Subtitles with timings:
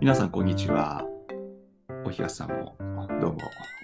[0.00, 1.04] 皆さん、こんにちは。
[2.04, 2.76] お東さんも、
[3.20, 3.38] どうも、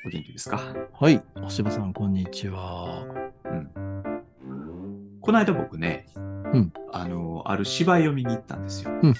[0.07, 0.61] お元気ですか？
[0.93, 1.23] はい。
[1.37, 3.05] おしばさん、こんにちは。
[5.21, 8.93] この間僕ね、んあの、ある芝居を見に行ったんですよ。
[9.03, 9.15] うん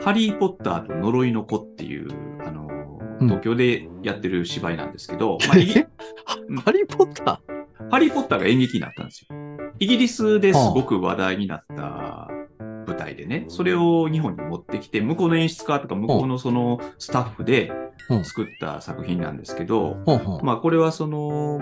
[0.00, 2.08] ハリー・ポッターと呪いの子っていう、
[2.46, 2.66] あの、
[3.20, 5.38] うん東京でやってる芝居なんですけど、
[6.48, 6.56] うん。
[6.58, 7.40] ハリー・ポッタ
[7.90, 9.36] ハリー・ポッターが演劇になったんですよ。
[9.80, 11.87] イギリスですごく話題になった
[12.88, 17.70] 舞台でね、それを日本に持ってきて、向こうの演出家とか向こうのそのスタッフで
[18.08, 19.98] うん作った作品なんですけど。
[20.42, 21.60] まあこれはその、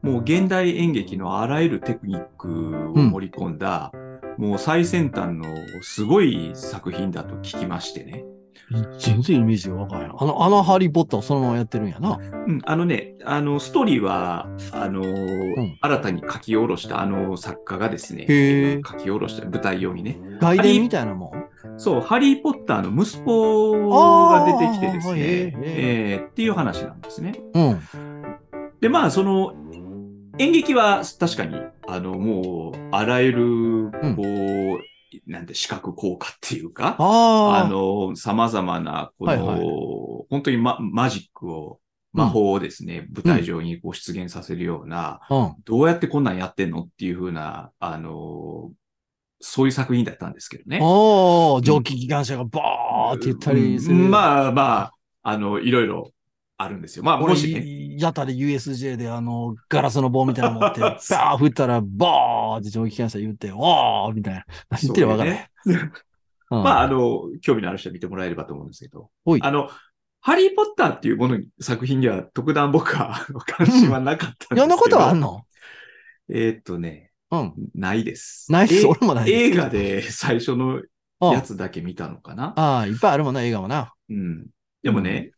[0.00, 3.92] もう現代演劇のあらゆるテクニックを盛り込んだ、
[4.38, 5.44] もう最先端の
[5.82, 8.24] すごい作品だと聞きましてね。
[8.98, 10.16] 全然イメージがわからん。
[10.16, 12.18] あの、あのハリー・ポッターをそのままやってるんやな。
[12.46, 21.78] うん、あのね、あの、ストーリーは、あの、ん新たに書き下ろしたあの作家がですね、書き下ろした舞台用にね、外伝みたいなもん？
[21.78, 25.20] そう、ハリー・ポッターの息子が出てきてですね、
[25.62, 27.34] えーっていう話なんですね。
[27.54, 27.80] うん。
[28.80, 29.54] で、まあ、その、
[30.38, 34.78] 演劇は確かに、あの、もう、あらゆる、こう、
[35.26, 37.68] なんて、視覚効果っていうか、あ。
[37.68, 39.60] の、様々な、この、はいはい
[40.30, 41.78] 本当にママジックを、
[42.12, 45.54] 魔法をですね、舞台上にこう出現させるような、うん。
[45.64, 48.70] どうやってこんなんやってんのっていう風な、あの、
[49.40, 50.78] そういう作品だったんですけどね。
[50.80, 53.96] おー、蒸気機関車がバーって言ったりする。
[53.96, 56.12] うんまあまあ、あの、いろいろ
[56.62, 57.04] あるんですよ。
[57.04, 57.96] まあ、も俺、しね。
[57.98, 64.44] やったで USJ であの、ガラスの棒みたいなの持って、 バー振ったら、バーって蒸気機関車言って、おーみたいな。
[64.70, 65.24] 何言ってるかわか
[66.50, 69.10] まあ、あの、興味のある人は見てもらえればと思うんですけど。
[69.40, 69.70] あの、
[70.20, 74.56] ハリー・ポッターっていうものに、作品には特段僕は関心はなかったんですけど。
[74.56, 75.44] いろんなことはあんの？
[76.28, 77.54] えーっとね、うん。
[77.74, 78.50] ないです。
[78.52, 82.52] ないですえ俺もないです映画で最初のうんやつだけ見たのかな。
[82.56, 83.94] ああ、いっぱいあるもんな、映画もな。
[84.10, 84.46] うん。
[84.82, 85.30] でもね、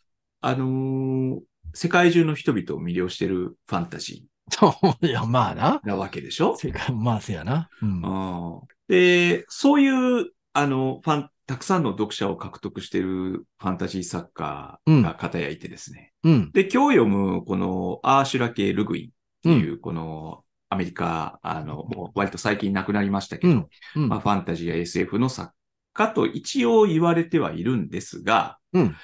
[0.46, 1.40] あのー
[1.76, 5.80] 世界中の人々を魅了してるファンタジそう、いや、まあな。
[5.84, 6.54] ーなわけでしょ？
[6.56, 7.68] 世界、まあ、せやな。
[7.82, 8.02] うん。
[8.02, 16.12] うんで、そういう、あの、ファン、たくさんの読者を獲得しているファンタジー作家が方やいてですね。
[16.22, 16.52] うん。
[16.52, 19.10] で、今日読む、このアーシュラ系ルグインっ
[19.42, 25.52] ていう、このアメリカ、あの、もう割と最近亡くなりましたけど、うんうんまあ、ファンタジーや SF の作
[25.92, 28.96] 家と一応言われてはいるんですが、うん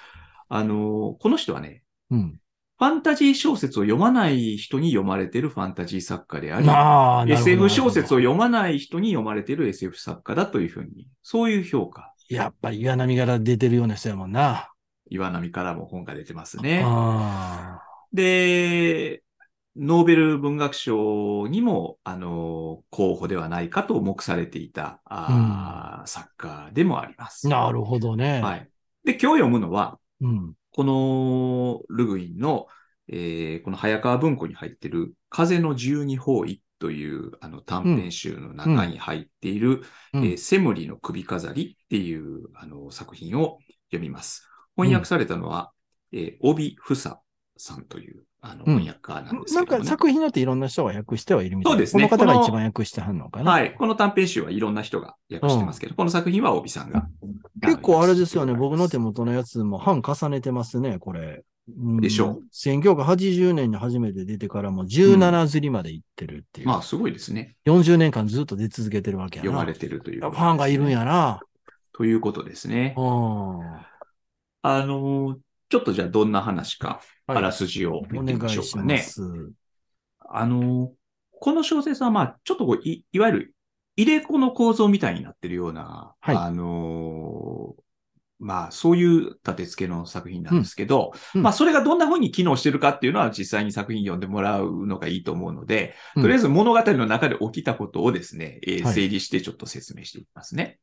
[0.51, 2.41] あの、この人はね、うん。
[2.79, 12.15] ファンタジー小説を読まない人に読まれているファンタジー作家であり、まあ、SF 小説を読まない人に読まれている SF 作家だというふうに、そういう評価。
[12.29, 14.73] やっぱり岩波から出てるような人やもんな。
[15.09, 16.83] 岩波からも本が出てますね。
[16.85, 17.81] あ
[18.13, 19.23] で、
[19.77, 27.47] ノーベル文学賞にも、あの、候補ではないかと目されていた、あー作家でもあります。
[27.47, 27.51] あ。
[27.51, 28.41] なるほどね。
[28.41, 28.69] はい。
[29.05, 30.55] で、今日読むのは、うん。
[30.73, 32.67] このルグインの、
[33.09, 39.83] えーこの早川文庫に入っている風の十二方位というあの短編集の中に入っている、
[40.15, 43.59] うんえーセムリの首飾りっていうあの作品を
[43.91, 44.49] 読みます。
[44.77, 45.73] 翻訳されたのは、
[46.13, 47.21] えー帯ふさ
[47.57, 51.75] さんというあのうん翻訳家なんですなんけども、ねか作品によっていろんな人が訳してはいるみたいな。
[51.75, 53.53] そうですねこの方が一番訳してはんのかな。
[53.53, 53.75] はい。
[53.75, 57.07] この短編集はいろんな人が訳してますけど、この作品は帯さんが。
[57.63, 58.55] 結構あれですよね。
[58.55, 61.45] 僕の手元のやつも版重ねてますね、これ。
[61.69, 62.43] うんでしょう。
[62.53, 66.67] 1980年に初めて出てからも17釣りまで行ってるっていう。
[66.69, 67.57] まあ、すごいですね。
[67.67, 69.51] 40年間ずっと出続けてるわけやな。
[69.51, 71.41] 読まれてるというね、ぱファンがいるんやな。
[71.93, 72.95] ということですね。
[72.97, 73.05] うん。
[74.63, 75.37] あのー
[75.71, 77.07] ちょっとじゃあどんな話か、はい
[77.39, 78.99] あらすじをお見てみましょうかね。
[78.99, 79.23] す。
[80.19, 80.91] あのー
[81.43, 83.55] この小説はまあ、ちょっとこうい、いわゆる
[83.97, 87.83] 入れ子の構造みたいになってるような、はいあのー
[88.41, 100.79] まあ、そういう立て付けの作品なんですけど、うんうんまあ、それがどんな風に機能してるかっていうのは実際に作品読んでもらうのがいいと思うので、うんとりあえず物語の中で起きたことをですね、えーはい整理してちょっと説明していきますね。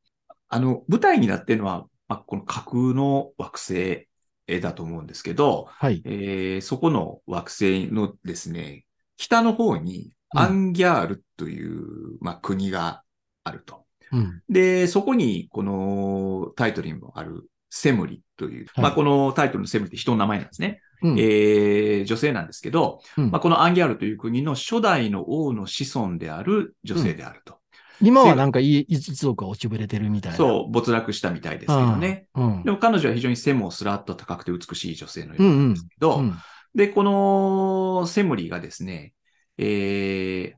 [0.49, 4.07] あの、舞台になってるのは、まあ、この架空の惑星
[4.47, 6.01] えーだと思うんですけど、はい。
[6.05, 8.85] えーそこの惑星のですね、
[9.17, 13.03] 北の方にうんアンギャールという、まあ、国が
[13.43, 13.85] あると。
[14.11, 14.41] うん。
[14.49, 20.81] で、そこにこのタイトルにもあるセムリという、はいまあ、このタイトルのセムリって人の名前なんですね。
[21.01, 27.56] うんえー女性なんですけど、うんまあ、このアンギャールという国の初代の王の子孫である女性であると。
[28.01, 30.37] 今はなんかい一族が落ちぶれてるみたいな。
[30.37, 32.27] そう、没落したみたいですけどね。
[32.35, 32.63] うん。
[32.63, 36.37] でも彼女は非常に背もスラッと高くて美しい女性のようなんですけど、うん。
[36.75, 39.13] で、このセムリがですね、
[39.57, 40.53] えー、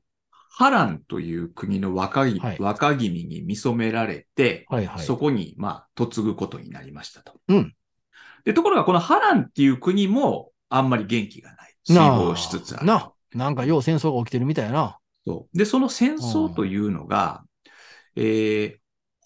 [0.50, 5.06] ハランという国の若い、はい若君に見初められて、はいはい。
[5.06, 7.34] そこに、まあ、嫁ぐことになりましたと。
[7.48, 7.74] うん
[8.46, 11.76] で、ところが、このハランっていう国も、あんまり元気がない。
[11.88, 12.86] 衰亡しつつある。
[12.86, 14.99] な、なんかよう戦争が起きてるみたいやな。
[15.26, 17.44] そうで、その戦争というのが、
[18.16, 18.80] えー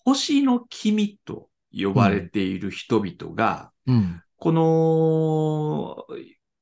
[0.06, 4.22] 星の君と呼ばれている人々が、うん。
[4.38, 6.06] この、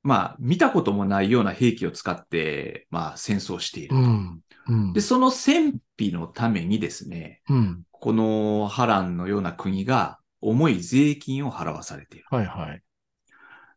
[0.03, 3.95] まあ、見たこともないような兵器を使って、まあ、戦争していると。
[3.95, 4.39] うん。
[4.67, 5.01] うんで、。
[5.01, 7.81] その戦費のためにですね、うん。
[7.91, 12.25] この波乱のような国が重い税金を払わされている。
[12.29, 12.69] はいはい。
[12.69, 12.83] だか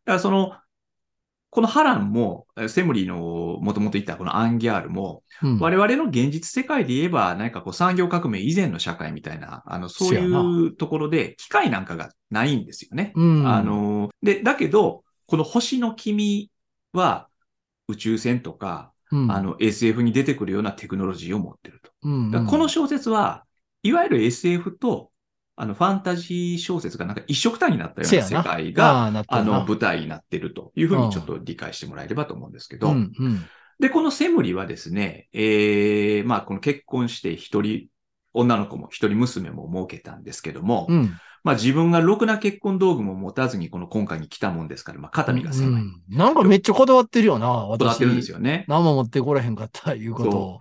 [0.05, 0.53] らその、
[1.55, 3.15] この波乱も、えセムリの
[3.61, 5.59] もともと言ったこのアンギャールも、うん。
[5.59, 13.13] 我々の現実世界で言えば、何かこう産業革命以前の社会みたいな、あの、そういうところで機械なんかがないんですよね。
[13.15, 13.47] うん。
[13.47, 16.51] あ、の、で、だけど、この星の君
[16.91, 17.29] は
[17.87, 21.91] 宇宙船とか、うん、あ、の SF に出てくるようなテクノロジーを持ってると。
[22.03, 23.45] うん、だからこの小説は、
[23.81, 25.09] いわゆる SF と、
[25.57, 33.45] あの、ファンタジー小説がなんか一色単になったような世界が、あの、舞台になってるというふうにちょっと理解してもらえればと思うんですけど、うん、うん。
[33.79, 37.87] で、このセムリはですね、ええまあ、この結婚して一人、
[38.33, 41.17] 女の子も一人娘も設けたんですけども、うん。
[41.45, 45.81] まあ自分がろくな結婚道具も持たずにこの今回に来たもんですから、まあ肩身が狭い。
[45.83, 47.77] うんなんかめっちゃこだわってるよな、私。
[47.79, 48.65] こだわってるんですよね。
[48.67, 50.59] 何も持ってこらへんかった、いうことを。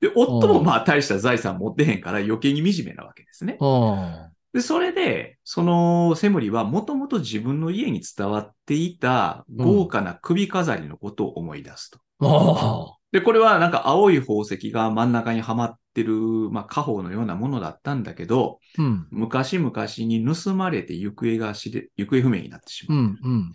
[0.00, 3.58] で、夫もまあ大した財産持ってへんから余計に惨めなわけですね。
[3.60, 4.30] うん。
[4.52, 12.00] で、それで、そのセムリはもともと自分の家に伝わっていた豪華な首飾りのことを思い出すと。
[12.22, 16.14] あで、これはなんか青い宝石が真ん中にはまってる、
[16.50, 18.82] まあ家宝のようなものだったんだけど、あ。
[18.82, 19.06] うん。
[19.10, 22.98] 昔々に盗まれて行方が知れ、行方不明になってしまう。
[22.98, 23.52] うん、うん。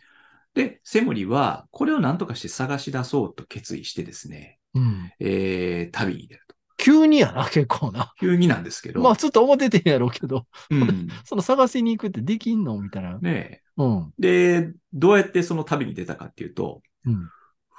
[0.53, 5.12] で、セムリはこれを何とかして探し出そうと決意してですね、うん。
[5.19, 6.56] えー、旅に出ると。
[6.77, 8.13] 急にやな、 結構な。
[8.19, 11.07] 急になんですけど、まあ、ちょっと思っててんやろうけど、うん。
[11.25, 12.80] その探しに行くってできんの？
[12.80, 13.18] みたいな。
[13.18, 14.13] ねうん。
[14.22, 17.30] えで、どうやってその旅に出たかっていうと、うん。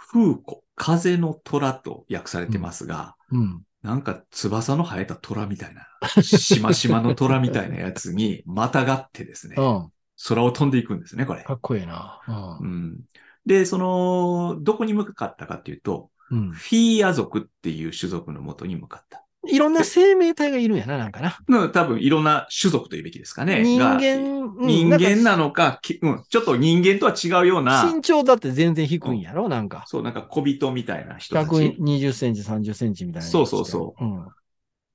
[0.08, 3.62] 風子、風の虎と訳されてますが、うん。
[3.82, 5.86] なんか翼の生えた虎みたいな、
[6.22, 9.92] しましまの虎みたいなやつに またがってですね、うん。
[10.28, 11.44] 空を飛んでいくんですね、これ。
[11.44, 12.20] かっこいいな。
[12.60, 13.00] うん。
[13.44, 16.38] で、その、どこに向かったかっていうと、うん。
[16.38, 16.50] うん。
[16.52, 19.22] フィーア族っていう種族のもとに向かった。
[19.48, 21.38] いろんな生命体がいるんやな、なんかな。
[21.48, 23.62] の多分いろんな種族というべきですかね。
[23.62, 29.84] 人が間、うん人間なののか、きうん、ちょっと人間とは違うような、身長だって全然低いんやろなんか。
[29.86, 31.48] そう、なんか小人みたいな人たち。
[31.48, 33.28] 120センチ、30センチみたいな。。
[33.28, 34.26] そうそうそううん。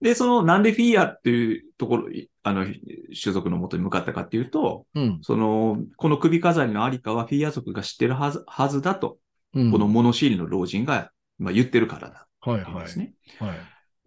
[0.02, 2.10] で、その、なんでフィーアっていうところ、
[2.44, 5.20] あの、種族のもとに向かったかっていうと、うん。
[5.22, 9.18] その、この首飾りのありかはフィーア族が知ってるはず、はずだと、
[9.54, 9.72] うん。
[9.72, 11.12] この物知りの老人が、
[11.42, 13.00] まあ、言ってるからだはいはい。
[13.00, 13.14] ね。
[13.40, 13.60] はい。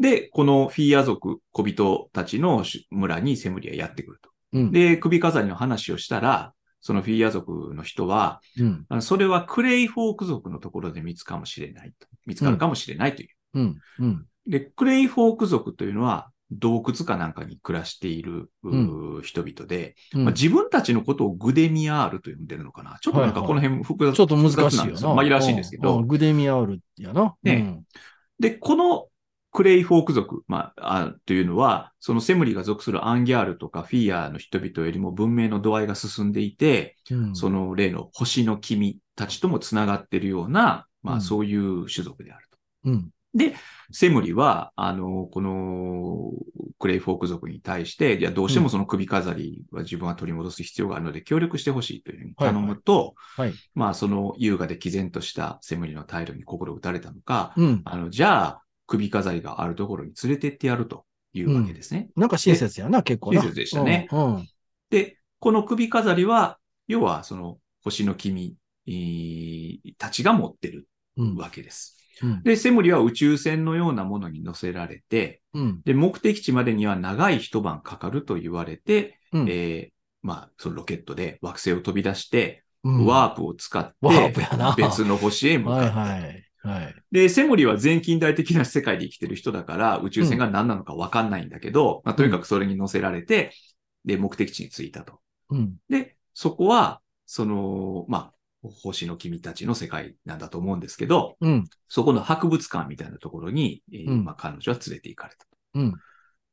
[0.02, 4.30] で、このフィーア族、小人たちの村にセムリはやってくると。
[4.52, 4.72] うん。
[4.72, 8.86] で、首飾りの話をしたら、そのフィーア族の人は、うん。
[8.88, 12.06] あのそれはクレイフォーク族のところで見つかもしれないと。
[12.26, 13.28] 見つかるかもしれないという。
[13.54, 13.78] うん。
[14.00, 14.26] うん。
[14.46, 22.98] で、クレイフォーク族というのは、洞窟かなんかに暮らしている、うう人々で、うんまあ、自分たちのことをグデミアールと呼んでるのかな？
[23.00, 25.14] ちょっとなんかはいはいこの辺複雑ちょっと難しいよな。
[25.14, 26.02] まあいいらしいんですけど。
[26.02, 27.34] グデミアールやな。
[27.42, 27.82] ね
[28.38, 29.06] で、この
[29.52, 37.24] クレイフォーク族、まあ、あというのは、そのセムリが属するアンギャールとかフィーアの人々よりも文明の度合いが進んでいて、うん。
[37.28, 42.58] うんその例の星の君たちともつながっているような、まうんあそういう種族であると。
[42.86, 43.10] うん。
[43.90, 46.30] セムリは、あの、この
[46.78, 57.82] クレイフォーク族に対して、いや、どうしてもその首飾りは自分は取り戻す必要があるので協力してほしいというふうに頼むと、はいはいまあその優雅で毅然としたセムリの態度に心打たれたのか、うん。
[57.84, 62.08] あの、じゃあ、首飾りがあるところに連れてってやるというわけですね。
[62.16, 63.40] なんか親切やな、結構な。
[63.40, 64.34] 親切でしたねうん。
[64.36, 64.48] うん。
[64.90, 71.36] で、この首飾りは、要はその星の君えーたちが持ってるうん。
[71.36, 71.96] わけです。
[72.22, 72.42] うん。
[72.42, 75.82] で、セムリは宇宙船のようなものに乗せられて、うん。
[75.84, 85.96] で、目的地までには長い一晩かかると言われて、うんえーまあ、そのロケットで惑星を飛び出して、うんワープを使ってワープやな、別の星へ向かはいった。
[86.00, 86.44] はい。
[86.64, 86.94] はい。
[87.12, 93.52] で、セムリは全近代的な世界で生きてる人だから、宇宙船が何なのかわかんないんだけど、まあ、とにかくそれに乗せられて、
[94.04, 95.20] で、目的地に着いたと。
[95.50, 95.76] うん。
[95.88, 98.33] で、そこは、その、まあ、
[98.70, 101.64] 星の君たちの世界なんだと思うんですけど、うん。
[101.88, 105.46] そこの博物館みたいなところに、えーうんまあ、彼女は連れて行かれた。
[105.74, 105.94] うん。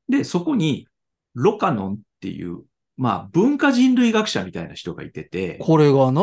[0.09, 0.87] で、そこに、
[1.33, 2.63] ロカノンっていう、
[2.97, 6.21] まあ、文化人類学者みたいな人がいてて、これがな、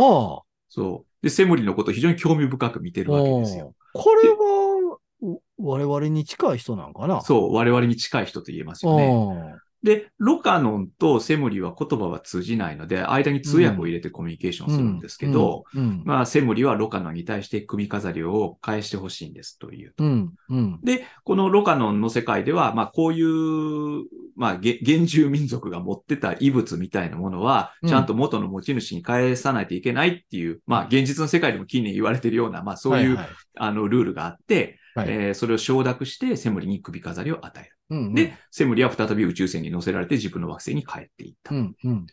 [0.69, 1.23] そう。
[1.23, 3.67] で、セムリのことを非常に興味深く見てるわけですよ。
[3.67, 7.21] うんこれは、我々に近い人なんかな。
[7.23, 9.57] そう、我々に近い人と言えますよね。
[9.83, 20.05] で、ロカノンとセムリは言葉は通じないので、間に通訳を入れてコミュニケーションするんですけど、うんうんまあ、セムリはロカノンに対して首飾りを返してほしいんですというと。
[20.05, 20.81] うんうん。
[20.83, 24.05] で、このロカノンの世界では、まあ、こういう、
[24.37, 27.89] まあ、げ原住民族が持ってた遺物みたいなものは、うん。
[27.89, 33.29] ちゃんと元の持ち主に返さないといけないっていう、まあ、現実の世界でも近年言われてるような、まあ、そういう、はいはい
[33.61, 37.77] あの、ルールがあって、はいえーそれを承諾して、セムリに首飾りを与える。
[37.91, 41.55] うんうんで、セムリは再び宇宙船に乗せられて自分の惑星に帰っていった。
[41.55, 42.07] うんうん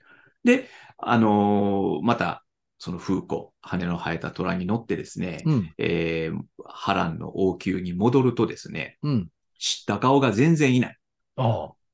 [0.44, 2.44] で、あのーまた、
[2.78, 9.30] その風子、羽の生えた虎に乗ってですね、うんえー波乱の王宮に戻るとですね、うん。
[9.58, 10.98] 知った顔が全然いない。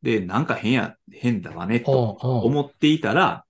[0.02, 3.46] で、なんか変や、変だわね、と思っていたら、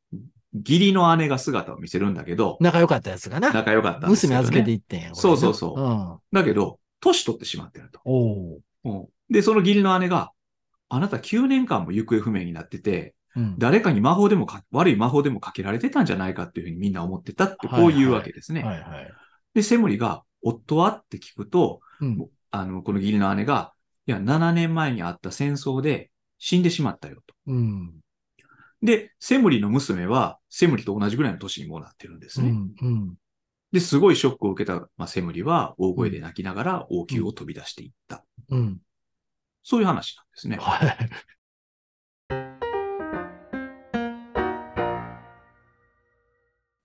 [0.54, 3.52] 義理の姉が姿を見せるんだけど、仲良かったやつがな。
[3.54, 4.08] 仲良かったね。
[4.10, 5.16] 娘預けていってんや。
[5.16, 6.20] そうそうそううん。
[6.34, 8.00] だけど、年取ってしまってると。
[8.06, 10.32] おううんで、その義理の姉が、
[10.90, 13.56] あなた9年間も行方不明になってて、うん。
[13.58, 18.62] 誰かに魔法でもか、悪い魔法でもかけられてたんじゃないかっていうふうにみんな思ってたって、こういうわけですね。
[18.62, 19.14] はいはい。
[19.54, 22.28] で、セムリが、夫はって聞くと、うん。
[22.52, 23.74] あの、この義理の姉が、
[24.06, 27.36] いや、7年前にあった戦争で死んでしまったよと。
[27.48, 27.94] うん。
[28.82, 32.50] で、セムリの娘は、セムリと同じぐらいの年にもうなってるんですね。
[32.50, 32.74] うん。
[32.82, 33.16] うん。
[33.72, 38.26] で、すごいショックを受けた、まあ、セムリは大声で泣きながら王宮を飛び出していった。
[38.50, 38.80] うん。
[39.64, 40.58] そういう話なんですね。
[40.60, 41.10] はい。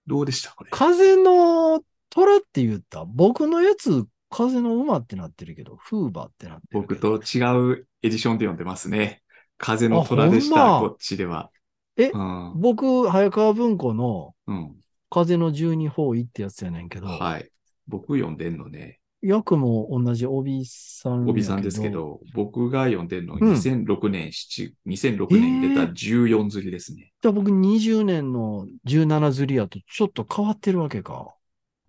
[0.06, 0.54] どうでした？
[0.54, 0.70] これ。
[0.70, 3.04] 風の虎って言った？
[3.04, 7.18] 僕のやつ、風の馬ってなってるけど、フーバーってなってるけ僕ど。
[7.18, 9.22] と違うエディションで読んでますね。
[9.58, 11.50] 風の虎でした、まこっちでは。
[11.96, 12.52] えうん。
[12.54, 14.76] 僕、早川文庫のうん。
[15.10, 17.50] 風の十二方位ってやつやねんけど、はい。
[17.86, 19.00] 僕読んでんのね。
[19.22, 21.90] 役も同じ帯さんや帯さんですけ。
[21.90, 27.12] ど、僕が読んでんのうん2006年、7 2006年に出た14釣りですね。
[27.22, 31.32] じゃあ僕20年の17釣りやとちょっと変わってるわけか。
[31.32, 31.36] えー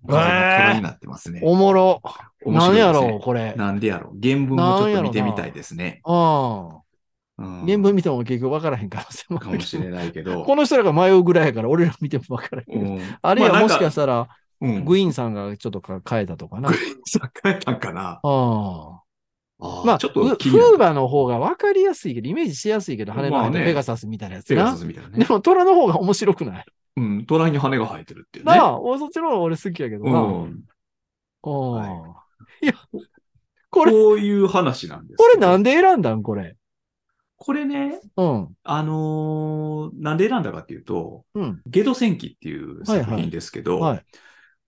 [0.08, 1.42] 風の虎になってますね。
[1.44, 2.02] おもろ。
[2.46, 3.54] 面白いですねなんやろう、これ。
[3.56, 4.20] なんでやろう。
[4.22, 6.02] 原文をちょっと見てみたいですね。
[6.04, 6.87] ああ。
[7.40, 10.44] うん原文見ても結局分からへん可能性もあるかもしれないけど。
[10.44, 12.82] この人らが迷うぐらいやから、俺ら見ても分からへん。
[12.82, 14.86] うんあるいはもしかししたら、たうん。
[14.86, 16.70] グイーンさんがちょっとか変えたとかな。
[16.70, 16.72] あ
[17.44, 18.20] 変えたんかな。
[18.24, 19.02] あ。
[19.60, 24.78] あーまあ、ちょっフとフーバの方が分かりやすいけど、イメージしやすいけど、羽の生えペガサスみたいなやつなペガサ。
[24.78, 25.18] スみたいなね。
[25.18, 26.66] でも、虎の方が面白くない？
[26.98, 27.26] うん。
[27.26, 28.56] 虎に羽が生えてるっていうね。
[28.56, 30.20] なあ、おそっちの方が俺好きやけどな。
[30.22, 30.64] うん。
[31.44, 32.14] うんは
[32.62, 32.74] いや、
[33.70, 35.26] これ、こういう話なんですこ。
[35.34, 36.24] れなんで選んだん？
[36.24, 36.56] これ。
[37.38, 38.50] これね、うん。
[38.64, 41.62] あのーなんで選んだかっていうと、うん。
[41.66, 44.06] ゲド戦記っていう作品ですけど、はい。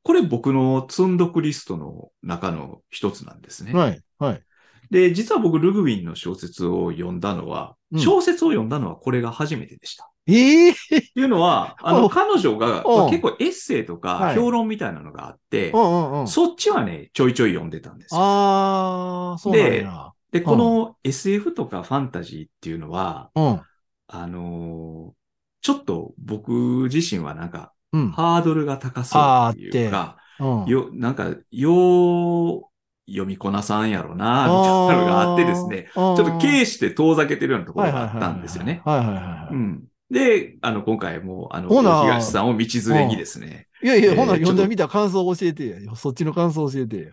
[0.04, 3.74] これ僕の積んどくリストの中の一つなんですね。
[3.74, 4.02] はい。
[4.20, 4.44] はい。
[4.92, 10.12] で、実は僕、ルグウィンの小説を読んだのは、うん小説を読んだのはこれが初めてでした。
[10.28, 16.28] ええっていうのは、あの、お彼女が、おまあ結構エッセイとはいか評論みたいなのがあって、うんうんうん。
[16.28, 18.22] そっちはね、ちょいちょい読んでたんですよ。
[18.22, 20.12] ああ、そうなんや。
[20.32, 23.62] で、この SF とかファンタジーっていうのは、うん。
[24.08, 25.20] あのー
[25.62, 28.12] ちょっと僕自身はなんか、うん。
[28.12, 30.66] ハードルが高そうっていうか、うん。
[30.66, 32.64] よ、なんか、よう
[33.10, 38.82] 読みこなさんやろな、みたいなのがあってですね、ちょっと軽視で遠ざけてるようなところがあったんですよね。
[38.86, 39.54] はいはいはいはい。
[39.56, 39.88] うん。
[40.10, 45.96] で、あの、今回も、あの、東さんを道連れにですね、いやいや、えーほな、読んでみた感想教えてや。
[45.96, 47.12] そっちの感想教えてや。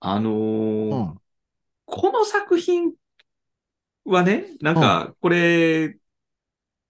[0.00, 0.34] あのー
[0.90, 1.20] うん。
[1.90, 2.92] この作品
[4.04, 5.96] はね、なんか、これ、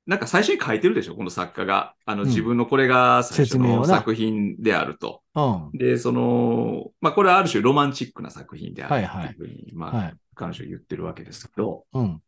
[0.07, 1.95] なんか最初に書いてるでしょこの作家が。
[2.05, 5.23] あの、うん自分のこれが最初説明をなの作品であると。
[5.35, 5.41] う
[5.75, 5.79] ん。
[5.79, 10.15] で、その、まあ、これはある種ロマンチックな作品であるはいっていうふうに、まあ、はい。
[10.35, 12.23] 彼女は言ってるわけですけど、うん。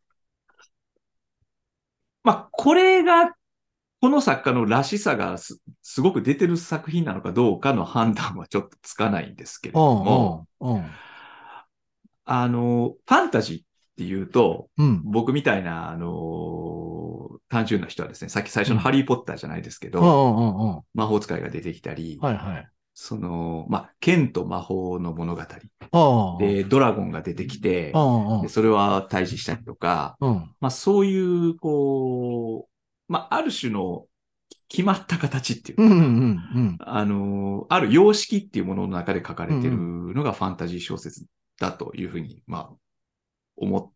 [2.23, 3.35] まあ、これが、
[4.01, 10.05] この作家のらしさがすすごく出てる作品なのかどうかの判断はちょっとつかないんですけれうどん。
[10.05, 10.75] も、うん。
[10.77, 10.91] うん。
[12.25, 13.63] あの、ファンタジーっ
[13.97, 15.03] ていうと、うん。
[15.05, 20.83] 僕みたいな、あの、単純な人はですね、さっき最初のハリーポッターじゃないですけど、うん。
[20.95, 22.69] 魔法使いが出てきたり、はいはい。
[22.95, 25.43] その、まあ、剣と魔法の物語。
[26.39, 30.35] で、ドラゴンが出てきてそれは退治したりとか、うん。
[30.61, 34.07] まあ、そういう、こう、まあ、ある種の
[34.69, 36.79] 決まった形っていうか、うんうんうん。
[36.81, 41.25] あの、ある様式っていうものの中で書かれてるのがファンタジー小説
[41.61, 42.77] だというふうに、まあ、
[43.57, 43.93] 思っ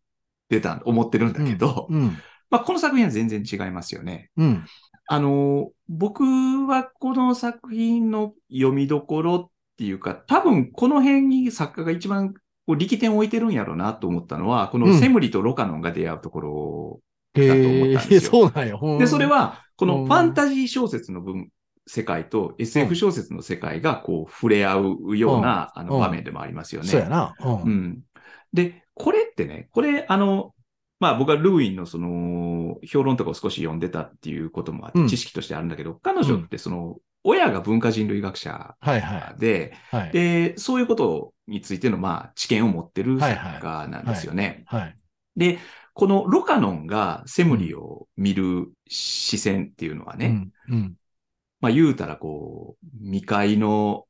[0.47, 2.17] てた、思ってるんだけど、うん。
[2.49, 4.29] まあ、この作品は全然違いますよね。
[4.37, 4.65] うん。
[5.07, 16.99] あの、僕はこの作品の読みどころっていうか、多分この辺に作家が一番こう力点を置いてるんやろうなと思ったのは、こうんのセムリとロカノンが出会うところ
[17.33, 18.97] へだと思ったんですよそうなんよ。
[18.99, 21.49] で、それ、は、こうんのファンタジー小説の分、
[21.87, 24.77] 世界と SF 小説の世界がこう触れ合
[25.09, 26.87] うような、あのうん場面でもありますよね。
[26.87, 27.35] そうやな。
[27.39, 27.45] う。
[27.45, 27.99] うんん。
[28.53, 30.53] で、これってね、これ、あの、
[30.99, 39.95] まあ僕はルーインのその評論とかを少し読んでたっていうこともあって、うん知識としてあるんだけど、彼女ってその、親が文化人類学者はいはで、い。
[39.95, 40.11] はい。
[40.11, 44.63] で、そういうことについての、まあ、知見を持ってる作家なんですよね。
[44.67, 44.97] はい。
[45.35, 45.59] で、
[45.93, 50.75] このロカノンがセムリを見る視線っていうのはね、うん。
[50.75, 50.95] うん。
[51.61, 54.05] まあ言うたらこう、未開の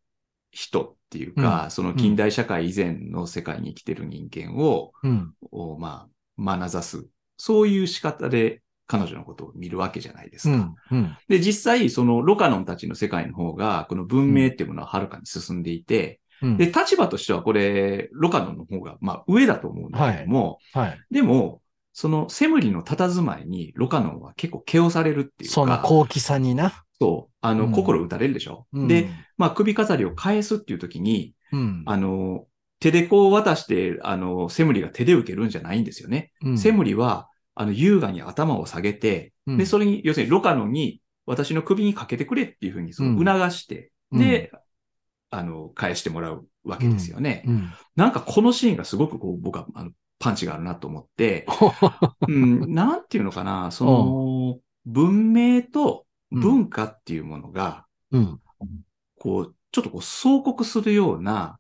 [0.51, 5.33] 人っていうか、その近代社会以前の世界に生きてる人間を、うん。
[5.51, 7.07] をまあ、眼差す。
[7.37, 10.73] そういう仕方で彼女のことを見るわけじゃないですか。
[10.91, 10.97] うん。
[10.97, 11.17] うん。
[11.27, 16.57] で、実際、そのロカノンたちの世界の方が、この文明っていうものははるかに進んでいて、うん。
[16.57, 20.99] で、立場としてはこれ、ロカノンの方が、まあ上だと思うんだけども、はい。
[21.11, 21.61] でも、
[21.97, 26.83] そのセムリの佇まいにロカノンは結構毛をされるっていうか、その高貴さにな。
[26.99, 31.83] そう、あの、うん心打たれるでしょ、うんで、、まあ首飾りを返すっていう時に、うん。
[31.85, 32.47] あの、
[32.81, 36.33] 手でこう渡して、あの、セムリが手で受けるんじゃないんですよね。
[36.43, 44.51] うんセムリは、あの、優雅に頭を下げて、うんで、それに、要するにロカノンに私の首にかけてくれっていうふうにそのうん促して、で、
[45.29, 47.43] あの、返してもらうわけですよね。
[47.47, 47.69] うん。
[47.95, 51.45] なんかこのシーンがすごくこう、僕はあのパンチがあるなと思って、
[52.27, 58.39] うん、なんていうのかな、その、文明と文化っていうものが、うん。
[59.19, 61.59] こう、ちょっとこう、相国するような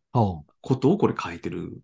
[0.61, 1.81] ことをこれ書いてる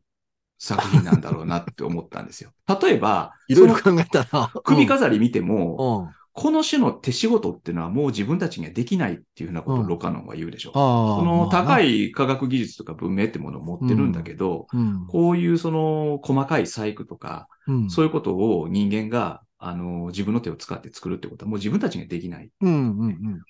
[0.60, 2.52] 作品なんだろうなって思ったんですよ。
[2.82, 4.52] 例えば、 いろいろ考えたな。
[4.64, 6.21] 首飾り見ても、うん。
[6.34, 10.72] この種の手仕事っていうのはもう自分たちにはできないっていうふうなことをうんロカノンは言うでしょ。
[10.76, 11.20] ああ。
[11.20, 12.06] その高い。
[12.08, 15.08] い科学技術とか文明ってものを持ってるんだけど、うん。
[15.08, 17.90] こういうその細かい細工とか、うん。
[17.90, 22.50] そういうことを人間が、あの、自分の手を使って作るってことはもう自分たちにはできない。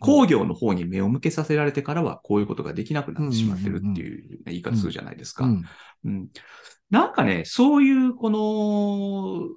[0.02, 5.48] 工業の方に目を向けさせられてからは、こういうことができなくなってしまってるっていう言い方するじゃないですか。
[6.90, 9.48] なんかね、そういう、この、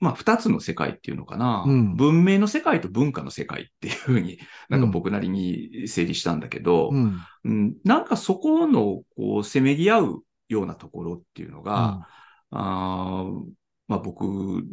[0.00, 7.20] まあ、二つの世界っていうのかな、うん文明の世界と文化の世界っていうふうに、なんか僕なりに整理したんだけど、うん。
[7.44, 12.08] うんなんかそこの、こう、せめぎ合うようなところっていうのが、
[12.50, 13.44] あー
[13.88, 14.64] まあ僕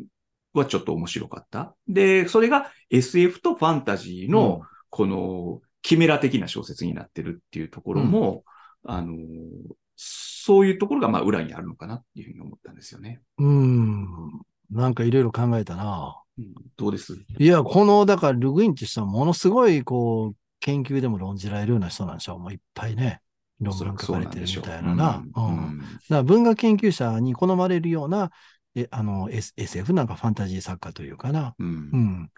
[0.54, 1.76] はちょっと面白かった。
[1.88, 8.44] で、それが SF とファンタジーの、この、キメラ的な小説になってるっていうところも、
[8.84, 9.16] あの、
[9.96, 13.22] そういうところがまあ裏にあるのかなっていうふうに思ったんですよね。
[13.38, 14.06] うん。
[14.72, 16.22] なんかいろいろ考えたな。
[16.38, 17.18] うん、どうです？
[17.40, 22.36] いや、この、だから、ルグインって人はものすごい、こう、研究でも論じられるような人なんでしょ？
[22.36, 22.40] う。
[22.40, 23.22] もういっぱいね、
[23.60, 25.24] 論文書かれてるみたいなな。
[25.36, 25.80] ううんん。
[25.80, 28.32] だから文学研究者に好まれるような、
[28.76, 31.56] えあの、S、SF なんかファンタジー作家というかな。
[31.58, 31.98] うんう。
[31.98, 32.32] ん。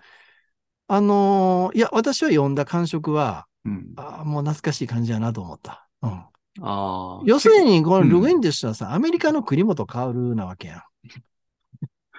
[0.87, 3.87] あのーいや、私は読んだ感触は、うん。
[3.97, 5.87] あーもう懐かしい感じやなと思った。
[6.01, 6.11] うん。
[6.11, 6.29] あ
[6.61, 7.21] あ。
[7.25, 10.81] 要するに、このうんルグインって人はさ、アメリカの栗本薫なわけやん。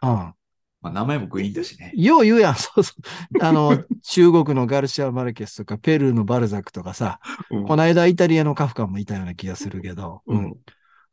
[0.03, 0.35] うん。
[0.83, 1.93] まあ、名前もグイーンだしね。
[1.95, 3.45] よう言うやん、 そうそう。
[3.45, 10.23] あの、中国のガルシア・マルケスとか、ペルーのバルザクとかさ、うんこの間イタリアのカフカもいたような気がするけど。
[10.27, 10.57] うん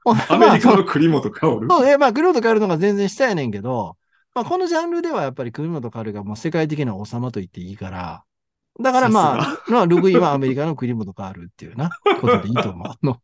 [0.04, 1.68] ほんアメリカまあの栗本薫。
[1.70, 3.98] そうね、まあ、栗本薫の方が全然下やねんけど、
[4.34, 8.24] まあ、このジャンルではやっぱり栗本薫がもう世界的な王様と言っていいから、
[8.80, 11.90] だからまさあ、まあ、ルグイはアメリカの栗本薫っていうな、
[12.22, 13.16] ことでいいと思う。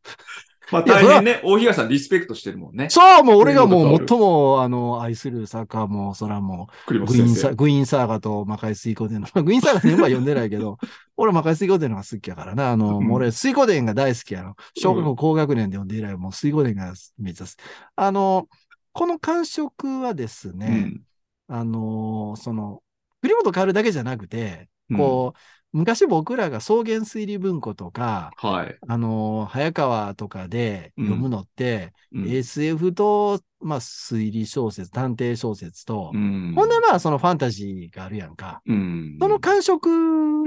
[0.73, 2.89] まあ大変ね、大東さんリスペクトしてるもんね。
[2.89, 7.05] そう、もう俺がもう最も、あの、愛するサッカーも、そらも栗う。
[7.05, 10.77] グイーンサグイーンサーガと魔界水光伝の、まあ、グイーンサーガ全部は読んでないけど、
[11.15, 12.71] 俺魔界水光伝の方が好きやからな。
[12.71, 14.55] あの、うん俺、水光伝が大好きやの。
[14.77, 17.53] 小学校高学年で読んで以来、もう水光伝がめっちゃ好き。
[17.95, 18.47] あの、
[18.91, 21.01] この感触はですうね、ん。
[21.47, 22.81] あの、その、
[23.21, 25.39] 栗本薫だけじゃなくて、うんこう、
[25.73, 28.77] 昔僕らが草原推理文庫とか、はい。
[28.87, 38.61] あの、早川とかで読むのって、うん SF と、まあ、推理小説、探偵小説と、うんほんでまあ、そのファンタジーがあるやんか。
[38.67, 39.17] うん。
[39.19, 39.89] その感触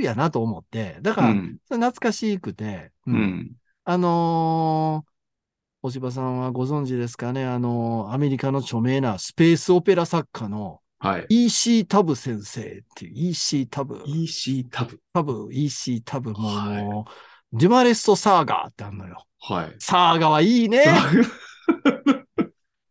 [0.01, 1.35] やなと思って、だから、
[1.69, 2.93] 懐かしくて。
[3.89, 5.11] あのー、
[5.83, 11.27] おしばさんはご存知ですかね、あのーアメリカの著名なスペースオペラ作家のはい。
[11.29, 11.87] E.C.
[11.87, 13.67] タブ先生っていう、E.C.
[13.67, 15.01] タブ、EC タブ。
[15.13, 16.03] タブ、E.C.
[16.03, 19.25] タブも、はいデュマレストサーガーってあるのよ。
[19.41, 19.77] はい。
[19.79, 20.85] サーガはいいね。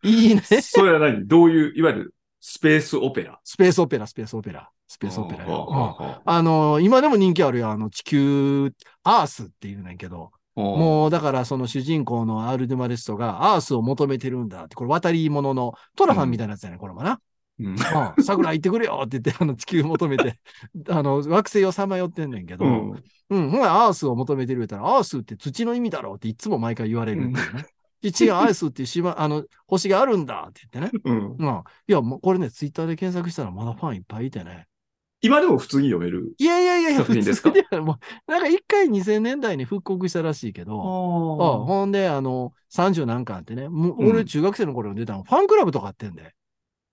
[0.02, 0.42] いいね。
[0.42, 1.28] それは何？
[1.28, 3.38] どういう、いわゆるスペースオペラ？
[3.44, 6.22] スペースオペラ、スペースオペラ、スペースオペラよ。
[6.26, 7.70] あの、今でも人気あるよ。
[7.70, 8.72] あの、地球、
[9.04, 17.20] アースって言うねんけど、もう、だからその主人公のアール・ドゥマレストがアースを求めてるんだって、これ渡り物のトラファンみたいなやつやね、これもな。
[17.60, 17.68] うん。
[18.18, 20.40] うん、桜行ってくれよって言って、あの地球求めて、
[20.90, 23.04] あの惑星をさまよってんねんけど、うん。
[23.30, 27.66] うん、ほら、アースを求めてる言ったら、アースって土の意味だろうっていつも毎回言われるんだよね。
[28.04, 31.02] 違う、アースっていう島、あの、星があるんだって言ってね。
[31.06, 31.36] うん。
[31.38, 31.64] うん。
[31.88, 34.68] いや、もうこれね、ツイッターで検索したらまだファンいっぱいいてね。
[35.22, 36.36] 今でも普通に読める。
[36.38, 37.50] いやいやいやいや、作品ですか？
[37.50, 46.36] 普通にはもう、なんか一回2000年代に復刻したらしいけど、ああほんで、あの、30何巻あってね、俺中学生の頃に出たの、ファンクラブとかあってんで。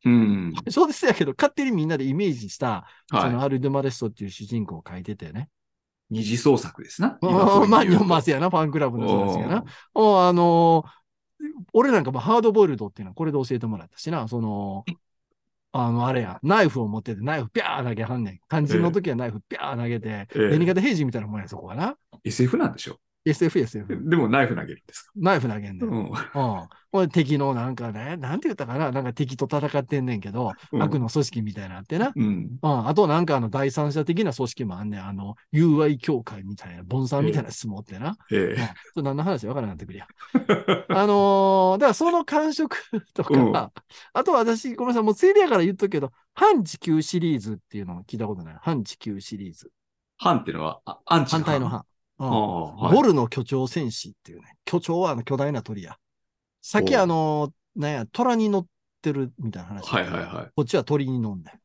[0.05, 0.55] うん。
[0.71, 5.49] そうですやけど、勝手にみんなでイメージした、そのはアル・ドゥマレストっていう主人公を書いててね。
[6.11, 6.19] い。
[6.19, 7.19] 二次創作ですな。
[7.23, 9.65] あーまあ、今風に言うとまあ、せやな、ファンクラブの人ですやな。
[9.95, 11.03] おあのー
[11.73, 14.85] 俺なんかもハードボイルドっていうのはこれで教えてもらったしな、その、
[15.73, 18.41] あの、あれや、ナイフを持ってて、ナイフピャー投げはんねん。
[18.49, 21.97] 肝心の時はナイフピャー投げて、ええ銭形平次みたいなもんや、そこはな。
[22.25, 24.09] SF なんでしょ SF、SF。
[24.09, 25.13] でもナイフ投げるんですか？
[25.17, 25.89] ナイフ投げんねん。
[25.89, 26.05] うん。
[26.07, 26.13] うん。
[26.91, 32.13] これ敵のなんかね、なんて言ったかな、なんか敵と戦ってんねんけど、うん悪の組織みたいなってな。
[32.15, 32.59] うん。
[32.61, 35.07] うん、あとなんかあの第三者的な組織もあんねん。
[35.07, 38.17] あの、友愛協会みたいな、ボンさんみたいな質問ってな。
[38.33, 38.63] えうん、そ
[38.97, 39.47] れ何の話？
[39.47, 40.09] わからなくなってくるやん。
[40.99, 42.77] あのーだからその感触
[43.15, 43.71] とか、うんあ
[44.25, 48.57] と私、ごめんなさい、もうついでやから言っとくけど、反地球シリーズっていうのを聞いたことない？
[48.61, 49.71] 反地球シリーズ。
[50.19, 51.85] 反っていうのは、あアンチ反対の反。
[52.18, 52.94] うんああ、はい。
[52.94, 54.57] ゴルの巨鳥戦士っていうね。
[54.64, 55.96] 巨鳥はあの巨大な鳥や。
[56.61, 58.66] さっきあの、なんや、虎に乗っ
[59.01, 59.88] てるみたいな話。
[59.88, 60.51] はいはいはい。
[60.55, 61.59] こっちは鳥に乗んねん。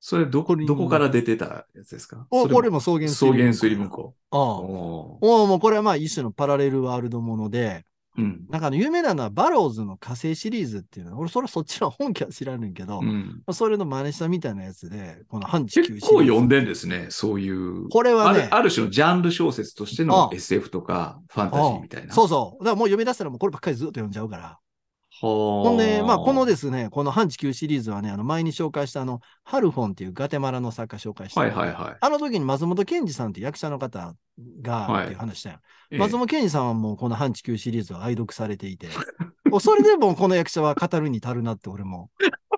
[0.00, 2.26] それどこ、どこから出てたやつですか？
[2.30, 4.14] お、これも草原草原推理文文庫。
[4.30, 4.60] ああ。
[4.60, 7.84] おーおもうこれはまあ一種のパラレルワールドもので、
[8.18, 8.46] うん。
[8.50, 13.42] なんかあの有名なのはバローズの火星シリーズっていうのは、俺それはそっちの本気は知らんねんけど、うん。
[13.52, 15.94] それの真似したみたいなやつで、この反地球。
[15.94, 17.06] 結構読んでんですね。
[17.08, 17.88] そういう。
[17.88, 22.12] これはねある、ある種のジャンル小説としてあのあ SF とかファンタジーみたいな。
[22.12, 22.64] そうそう。
[22.64, 24.58] だからもう読み出したらもうこればっかりずっと読んじゃうから。
[25.22, 31.40] ほほんで、まあこのですね、この反地球シリーズはね、あの前に紹介したあの、ハルフォンっていうガテマラの作家紹介した。
[31.40, 31.96] はいはいはい。
[32.00, 34.16] あの時に松本健二さんって役者の方
[34.62, 35.60] が、はいっていう話したよ。
[35.92, 38.88] ええ松本健二さんはもうこの反地球シリーズを愛読されていて、
[39.60, 42.10] それでもうこの役者は語るに足るなって俺も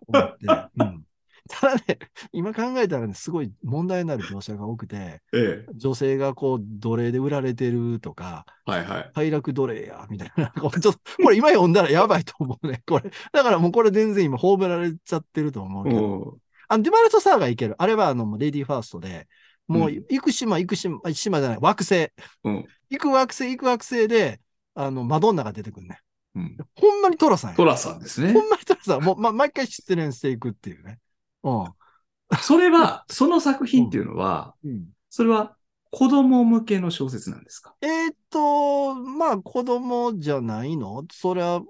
[0.06, 0.38] 思って、
[0.80, 1.04] うん。
[1.50, 1.98] ただね、
[2.32, 5.72] 今考えたらね、すごい問題になる描写が多くて、ええ。
[5.74, 9.10] 女性がこう奴隷で売られてるとか、はいはい。
[9.14, 10.50] 快楽奴隷や、みたいな。
[10.58, 12.82] これちょっと、これ今読んだらやばいと思うね。
[12.86, 13.10] これ。
[13.32, 16.04] だからもうこれ全然今葬られちゃってると思うけど。
[16.04, 17.74] おあの、デュマルトサーがいける。
[17.76, 19.28] あれはあの、レディーファーストで、
[19.68, 22.10] もううん行く島、行く島、あ島じゃない、惑星。
[22.44, 22.64] うん。
[22.90, 24.40] 行く惑星、行く惑星で、
[24.74, 26.00] あの、マドンナが出てくるね。
[26.34, 26.56] うん。
[26.74, 27.56] ほんまにトラさんや。
[27.56, 28.32] トラさんですね。
[28.32, 29.02] ほんまにトラさん。
[29.02, 30.98] もう、ま、毎回失恋していくっていうね。
[31.44, 34.68] うそれは、その作品っていうのは、ん。
[34.68, 35.56] うん、それは
[35.90, 37.76] 子供向けの小説なんですか？
[37.80, 41.04] えーっと、まあ、子供じゃないの？
[41.12, 41.62] それは、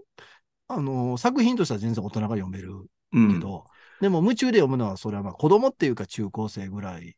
[0.69, 3.67] あの、作品としては全然大人が読めるうんけど、
[4.01, 7.17] でも夢中で読むのは、それはまあ子供っていうか中高生ぐらい。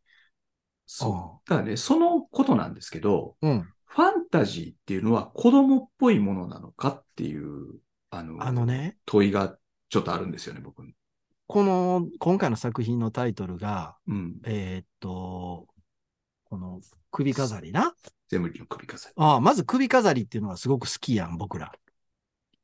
[0.86, 1.48] そう。
[1.48, 3.68] だからね、そのことなんですけど、うん。
[3.86, 7.78] ファンタジーっていうのは子供っぽいものなのかっていう、
[8.10, 9.56] あの、あのね、問いが
[9.88, 10.94] ちょっとあるんですよね、僕に。
[11.46, 14.36] この、今回の作品のタイトルが、うん。
[14.44, 15.66] えーっと、
[16.44, 16.80] この
[17.10, 17.94] 首飾りな？
[18.28, 19.14] ゼムリの首飾り。
[19.16, 21.72] ああ、まず首飾りっていうのがすごく好きやん、僕ら。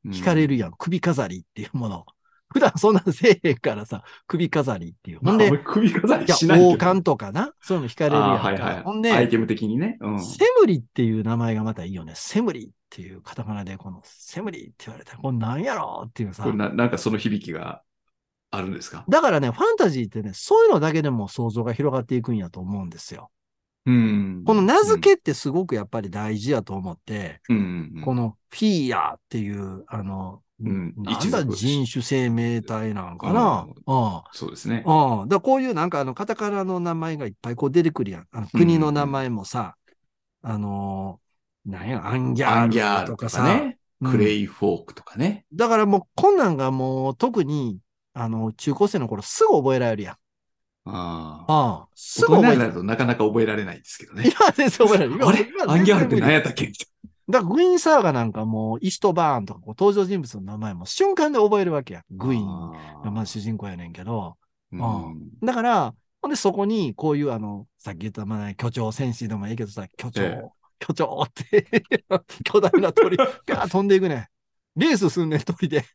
[0.05, 2.05] 惹かれるやん、首飾りっていうもの。
[2.53, 5.19] 普段そんなんせえへんからさ、首飾りっていう。
[5.23, 5.27] うん。
[5.27, 6.61] ほんで、まあ首飾りしない。
[6.61, 8.83] 王冠とかな、そういうの惹かれるやんはいはい。
[8.83, 9.97] ほんで、アイテム的にね。
[10.01, 10.23] うん。
[10.23, 12.13] セムリっていう名前がまたいいよね。
[12.15, 16.55] セムリっていうカタカナで、このセムリって言われたら、これなんやろっていうさこれ。
[16.57, 17.81] ななんかその響きが
[18.55, 19.03] あるんですか？
[19.09, 23.31] だからね、ファンタジーってね、そういうのだけでも想像が広がっていくんやと思うんですよ。
[23.85, 24.43] うん。
[24.45, 33.65] この名付けってすごくやっぱり大事やと思って、うん、うんうんこのフィーアっていう、あの、うんなんだ人種生命体なんかな？
[33.67, 34.21] うん。
[34.31, 34.83] そうですね。
[34.85, 35.27] うん。
[35.27, 38.27] だこういうなんかあの、カタカナの名前がいっぱいこう出てくるやん。
[38.31, 39.75] あの国の名前もさ、
[40.43, 43.39] あのーなんや、アンギャアンギールとかさ。
[43.39, 43.77] かね。
[44.01, 45.45] うんクレイフォークとかね。
[45.53, 47.77] だからもう、こんなんがもう特に、
[48.13, 50.15] あの、中高生の頃すぐ覚えられるやん。
[50.85, 51.87] ああ。
[51.95, 52.73] すぐ覚えられる。
[52.73, 54.23] となかなか覚えられないですけどね。
[54.29, 55.47] 今は全然覚えられあれ？
[55.49, 56.67] 今アンギャールって何やったっけ？
[56.67, 56.87] みたい
[57.29, 62.03] だからグイーンサーガなんかもう、イシトバーンとか登場人物の名前も瞬間で覚えるわけや。
[62.11, 64.35] なグイーンあがまあ主人公やねんけど。
[64.71, 70.49] うんだから、ほんでそこにこういうあの、さっき言ったまあ、巨鳥戦士でもいいけどさ、巨鳥、ええ
[70.79, 71.67] 巨鳥って、
[72.43, 74.27] 巨大な鳥、ガーッ飛んでいくね。
[74.75, 75.85] レースすんねん、鳥で。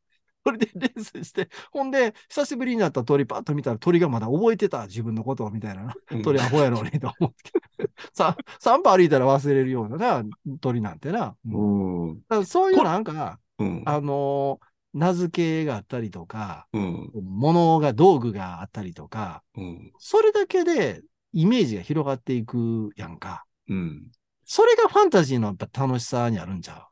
[0.52, 7.90] 鳥でレースして、ほんで、久しぶりになった鳥パッと見たら鳥がまだ覚えてた、自分のことをみたいな鳥アホやろうねと思って。
[8.12, 10.24] さ、3歩歩いたら忘れるようなな、
[10.60, 11.36] 鳥なんてな。
[11.50, 13.82] うんそういうなんか、うん。
[13.86, 17.10] あのー名付けがあったりとか、うん。
[17.14, 19.92] 物が、道具があったりとか、うん。
[19.98, 23.44] それだけでイメージが広がっていくやんか。
[23.68, 24.06] うん。
[24.44, 26.87] それがファンタジーのやっぱ楽しさにあるんちゃ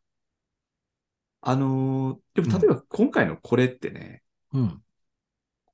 [1.48, 4.82] あのーでも例えば今回のこれってね、ううん。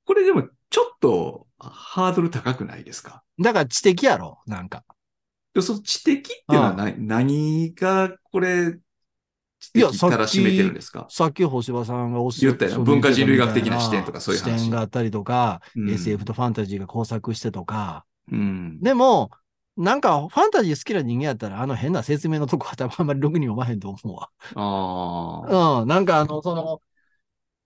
[0.05, 3.23] これでもちょっとハードル高くないですか？
[3.39, 4.83] だから知的やろ、なんか。
[5.53, 8.77] でその知的っていうのは何何がこれ、
[9.59, 11.07] 知的たらしめてるんですか？
[11.09, 18.05] さっき星葉さんがおっしゃ言ったよ文化人類学的な視点とかそういう話視点があったりとか、うん SF とファンタジーが交錯してとか。
[18.31, 18.79] うん。
[18.81, 19.31] でも、
[19.75, 24.29] なんかファンタジー好きな人間やったら、あの変な説明のとこは多分あんまりろくに読まへんと思うわ。
[24.55, 25.81] ああ。
[25.81, 26.81] うん、なんかあの、その、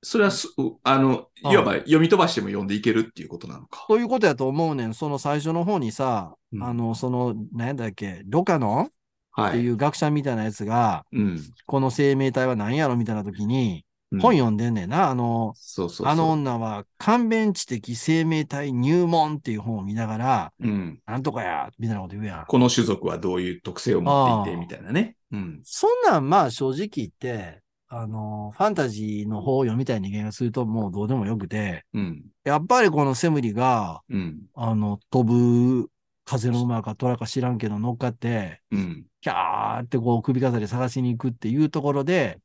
[0.04, 0.48] それはす、
[0.84, 3.86] あの、うんいわば読み飛ばしても読んでいけるっていうことなのか。
[3.88, 4.94] そういうことやと思うねん。
[4.94, 8.84] その最初の方にさ、うんあの、その、何だっけ、ロカノ？
[8.84, 8.92] ン
[9.32, 9.50] はい。
[9.52, 11.42] っていう学者みたいなやつが、うん。
[11.66, 15.10] この生命体は何やろみたいな時に、うん本読んでんねんな。
[15.10, 16.08] あの、そうそうそう。
[16.08, 21.00] あの女は簡便知的生命体入門っていう本を見ながら、うん。
[21.06, 22.46] なんとかや、みたいなこと言うやん。
[22.46, 25.18] この種族はどういう特性を持っていて、みたいなね。
[25.32, 25.60] うん。
[25.64, 32.24] そんなんまあ正直言って、あの、ファンタジーの方を読みたい人間がするともうどうでもよくて、うん。
[32.44, 34.40] やっぱりこのセムリが、うん。
[34.56, 35.90] あの、飛ぶ
[36.26, 39.06] 風の馬か虎か知らんけど乗っかって、うん。
[39.22, 42.40] キャーってこう首飾り探しに行くっていうところで、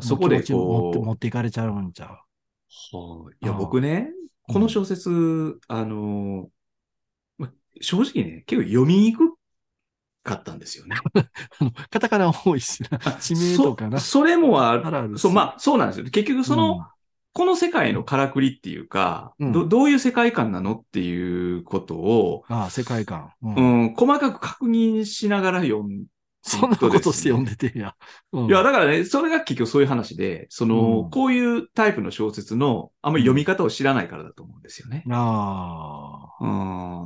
[0.00, 2.08] そこでもう気持ってこ持っていかれちゃうんちゃう。
[2.08, 4.10] う、はあいや、僕ね、
[4.42, 6.48] この小説、あの、
[7.38, 9.34] ま正直ね、結構読みにく
[10.22, 10.96] かったんですよね。
[11.90, 12.98] カタカナ多いしな。
[13.14, 13.98] 地名とかな。
[13.98, 16.04] そそれもああるそう、まあ、そうなんですよ。
[16.10, 16.84] 結局その、うん
[17.34, 23.30] この世界のからくりっていうか、うんど、どういう世界観なのっていうことを、ああ、世界観。
[23.42, 26.06] うんうん、細かく確認しながら読ん
[26.48, 27.94] そんなことして読んでてんや。
[28.32, 35.04] うんいや、だからね、それが結局そういう話で、その、うんこういうタイプの小説の、あんまり読み方を知らないからだと思うんですよね。
[35.10, 36.44] ああ。
[36.44, 36.48] う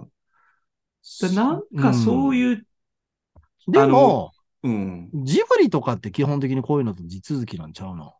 [0.02, 0.08] ん。
[1.20, 2.66] でなんかそういう、
[3.68, 5.10] でも、うん。
[5.12, 8.14] ジブリとかって基本的にこういうのと地続きなんちゃうの？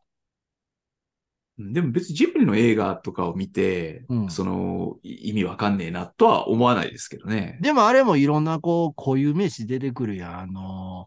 [1.59, 7.59] でも別にジブリの映画とかを見て、うんその、い意味わかんねえなとは思わないですけどね。
[7.61, 10.38] でもあれもいろんなこう、固有名詞出てくるやん。
[10.41, 11.07] あの、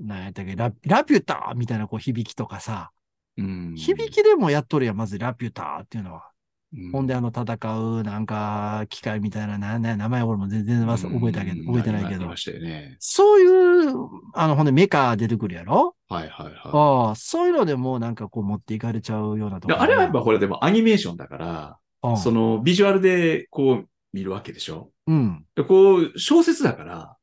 [0.00, 2.90] なんやったっけ、ララピュタみたいなこう響きとかさ。
[3.36, 3.74] うん。
[3.76, 6.31] 響きでもやっとるやん、まずラピュタっていうのは。
[6.74, 12.26] うん、ほんであの戦うなんか機械みたいな、なんなん名前俺も全然覚えたけど、うん覚えてないけど。
[12.60, 12.96] ね。
[12.98, 13.94] そういう、
[14.32, 15.94] あの、ほんでメカ出てくるやろ？
[16.08, 16.54] はいはいはい。
[16.64, 22.16] ああ、そういうのでもうなんかこう持っていかれちゃうようなとこであれはやっぱこれでもアニメーションだから、うん。
[22.16, 24.90] そのビジュアルでこう見るわけでしょ？
[25.06, 25.44] うん。
[25.54, 27.16] でこう、小説だから、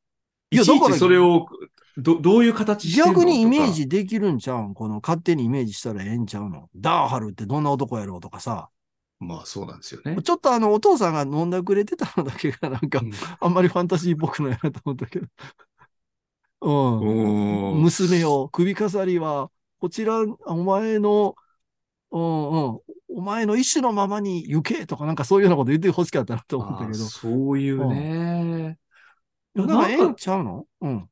[0.52, 1.48] いちいちそれを、
[1.96, 4.74] ど、どういう形して逆にイメージできるんちゃうん？
[4.74, 6.68] この勝手にイメージしたらええんちゃうの？
[6.76, 8.68] ダーハルってどんな男やろうとかさ。
[9.20, 10.16] まあそうなんですよね。
[10.22, 15.26] ちょっとあの、お父さんが飲んだくれてたのだけがなんかう、んあんまりファンタジーっぽくないなと思ったけど。
[16.62, 17.82] うん。
[17.82, 21.34] 娘を、首飾りは、こちら、お前の、
[22.10, 22.80] うんうん、
[23.16, 26.98] お前の意思のままに行けとか、なんかそういうようなこと言ってほしかったなと思ったけど。
[26.98, 28.78] そういうね。
[29.54, 30.66] なんかええんちゃうの？
[30.80, 31.08] うん。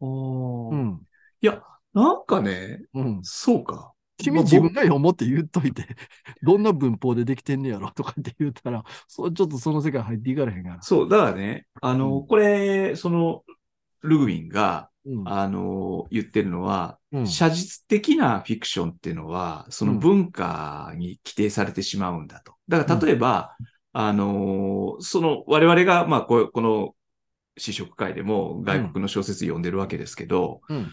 [0.00, 1.06] うん。
[1.40, 1.62] いや、
[1.94, 3.20] なんかね、うん。
[3.22, 3.92] そうか。
[4.20, 5.86] 君まあ自分が読もうって言っといて、
[6.42, 10.82] どんな文法でできてんねやろとかって言ったら、そうちょっとその世界入っていかれへんから。
[10.82, 13.44] そう、だからね、あの、うんこれ、その、
[14.02, 22.54] ルグウィンが、うんあの、言ってるのは、うん写実的なフィクションっていうのは、そのうん文化に規定されてしまうんだと。
[22.68, 23.56] だから例えば、
[23.92, 26.94] あの、その我々が、まあこう、この
[27.58, 30.88] 試食会でも外国の小説読んでるわけですけど、うん。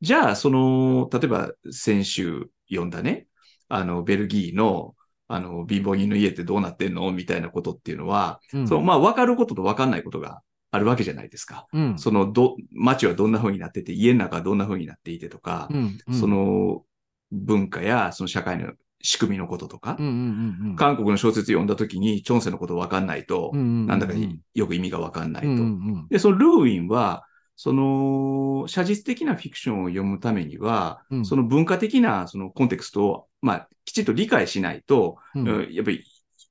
[0.00, 3.26] じゃあ、その、例えば先週読んだね、
[3.68, 4.94] あの、ベルギーの、
[5.28, 7.12] あの、貧乏人の家ってどうなってんの？
[7.12, 8.68] みたいなことっていうのは、うん。
[8.68, 11.66] その、まあ、わかることとわかんないことがあるわけじゃないですか。
[11.72, 11.98] うん。
[11.98, 15.98] その、ど、街はどんな風になってて、家の中はどんな風になっていてとか、うん。
[16.06, 16.82] うんそ、の、
[17.30, 20.76] 文化や、その社会の仕組みのこととか、うんうんうんうん。
[20.76, 24.14] 韓国の小説読んだ時に、チョンセのことわかんないと、うんうんうんうんなんだか
[24.54, 25.48] よく意味がわかんないと。
[25.48, 27.24] うんうんで、そのルーウィンは、
[27.62, 36.02] その、写実的なフィクションを読むためには、うんその文化的なそのコンテクストを、まあ、きちっと理解しないと、うんうんやっぱり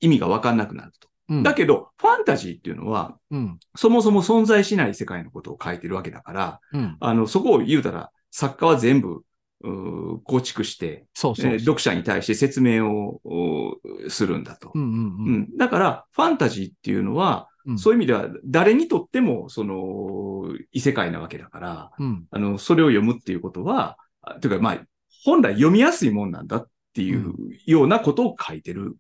[0.02, 1.10] 意味がわかんなくなると。
[1.30, 1.44] うん。
[1.44, 3.58] だけど、ファンタジーっていうのは、うん。
[3.76, 6.98] そもそも存在しない世界のことを書いてるわけだから、うん。
[7.00, 9.24] あの、そこを言うたら、作家は全部、
[9.62, 11.54] う構築して、そうそうそう。
[11.54, 14.72] えー読者に対して説明をおするんだと。
[14.76, 15.42] うんうんううん。
[15.42, 22.26] んだから、ファンタジーっていうのは、うんそういう意味では、誰にとっても、その、異世界なわけだから、うん。
[22.32, 24.80] あの、それを読むっていうことは、あというか、まあ、
[25.24, 27.34] 本来読みやすいもんなんだっていう
[27.66, 28.98] ようなことを書いてる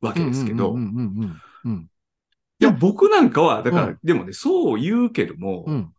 [0.00, 1.86] わけですけどうん、うんうんうんうん。
[2.58, 5.92] でも僕なんかは、だから、うんでもね、そう言うけども、うん。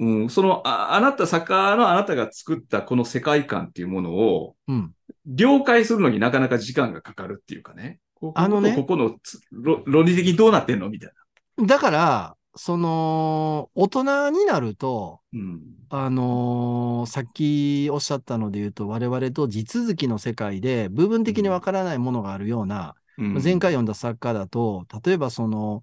[0.00, 4.92] うん、そのあ、あなた、作家のあなたが作ったこの世界観っていうものを、うん。
[5.26, 7.98] 了解するのになかなか時間がかかるっていうかね。
[8.34, 8.74] あのね。
[8.74, 9.16] ここの
[9.84, 10.88] 論理的にどうなってんの？
[10.88, 11.12] みたい
[11.66, 15.40] だから、その、大人になると、な。
[15.40, 15.60] うん。
[15.90, 23.34] あのーさっきおっしゃったので言うと、我々と地続きの世界で部分的にわからないものがあるような、うん。
[23.34, 25.82] 前回読んだ作家だと、例えばその、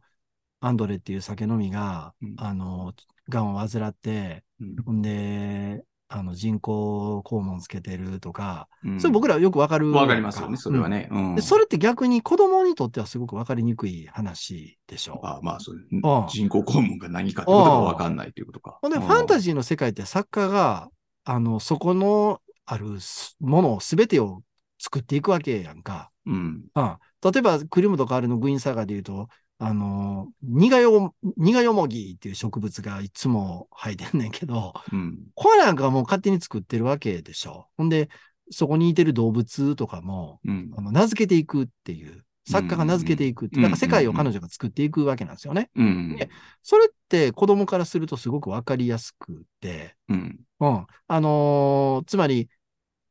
[0.59, 2.35] アンドレっていう酒飲みが、うん。
[2.37, 2.93] あの、
[3.29, 4.75] 癌を患って、うん。
[4.83, 9.91] ほんで、あの、人工肛門つけてるとか、うんそれ僕らよくわかる。
[9.91, 11.07] わかりますよね、それはね。
[11.09, 15.21] うんうんで、それって逆に子供にとってはすごくわかりにくい話でしょ。
[15.23, 18.79] あまあ、そうん人工肛門が何かってことがわかんないということか。
[18.81, 20.89] ほんで、ファンタジジーの世界って作家が、
[21.23, 24.41] あの、そこのあるすものすべてを
[24.79, 26.11] 作っていくわけやんか。
[26.27, 26.31] ー。
[26.31, 26.65] うん。
[26.75, 26.97] うん。
[27.23, 29.29] 例えば、クリムとかあるのグイーンサガで言うと、
[29.63, 35.19] あの、苦よ、苦よもぎっていう植物がいつも生えてんねんけど、うん。
[35.35, 37.67] これなんかもう勝手に作ってるわけでしょ？
[37.77, 38.09] ほんで、
[38.49, 40.71] そこにいてる動物とかも、うん。
[40.75, 45.69] あの名付けていくっていう、作家が名付けていくっていう、うんだから世界を彼女が作っていくわけなんですよね。
[45.75, 46.15] うん。
[46.15, 46.29] ね
[46.63, 50.39] それって子供からするとすごくわかりやすくて、うん。
[50.59, 50.87] うん。
[51.07, 52.49] あのーつまり、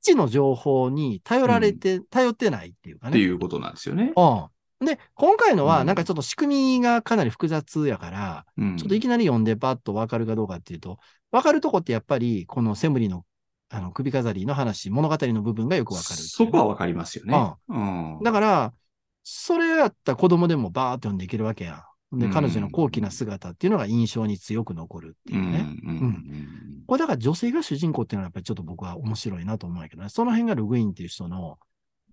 [0.03, 3.11] 基地の情報に頼られて、頼ってないっていうかね。
[3.11, 4.15] っていうことなんですよね。
[4.17, 4.47] うん。
[4.85, 10.99] で、今回のは、うんなんかちょっと仕組みがかなり複雑やから、うんちょっといきなり読んでパッとわかるかどうかっていうと、
[11.31, 13.25] わかるとこってやっぱり、このセムリの
[13.73, 17.55] あの首飾りの話、物語の部分がよくわかるそこはわかりますよね。
[17.69, 18.19] うん。
[18.23, 18.75] だから、
[19.23, 22.19] それやったら子供でもバーっと読んでいけるわけやん。
[22.19, 25.59] で、うん彼女の高貴な姿っていうのが印象に強く残るってういうね。
[25.59, 26.49] んうんうん
[26.87, 30.09] これだから女性が主人公っていうのはやっぱりちょっと僕は面白いなと思うんやけどね。
[30.09, 31.59] その辺がルグインっていう人の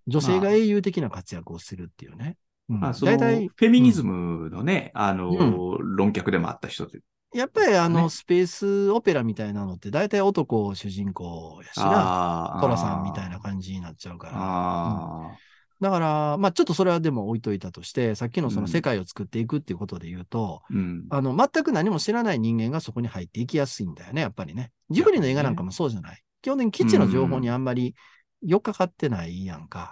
[0.06, 2.38] 女性が英雄的な活躍をするっていうね。
[2.70, 7.00] うんまあ、そのフ、ェミニズムのね、あの、論客でもあった人で。
[7.34, 12.58] やっぱりあの、ねスペースオペラみたいなのって大体男を主人公やしな。
[12.62, 15.38] トラさんみたいな感じになっちゃうから。
[15.80, 21.06] だから、まあちょっとそれはでも置いといたとして、さっきのそのうん世界を作っていくっていうことで言うと、うん。
[21.10, 24.72] あの、全く何も知らない人間がそこに入っていきやすいんだよね、やっぱりね。
[24.90, 26.24] ジブリの映画なんかもそうじゃない。
[26.42, 27.94] 基本的に基地の情報にあんまり
[28.42, 29.90] 寄っかかってないやんか。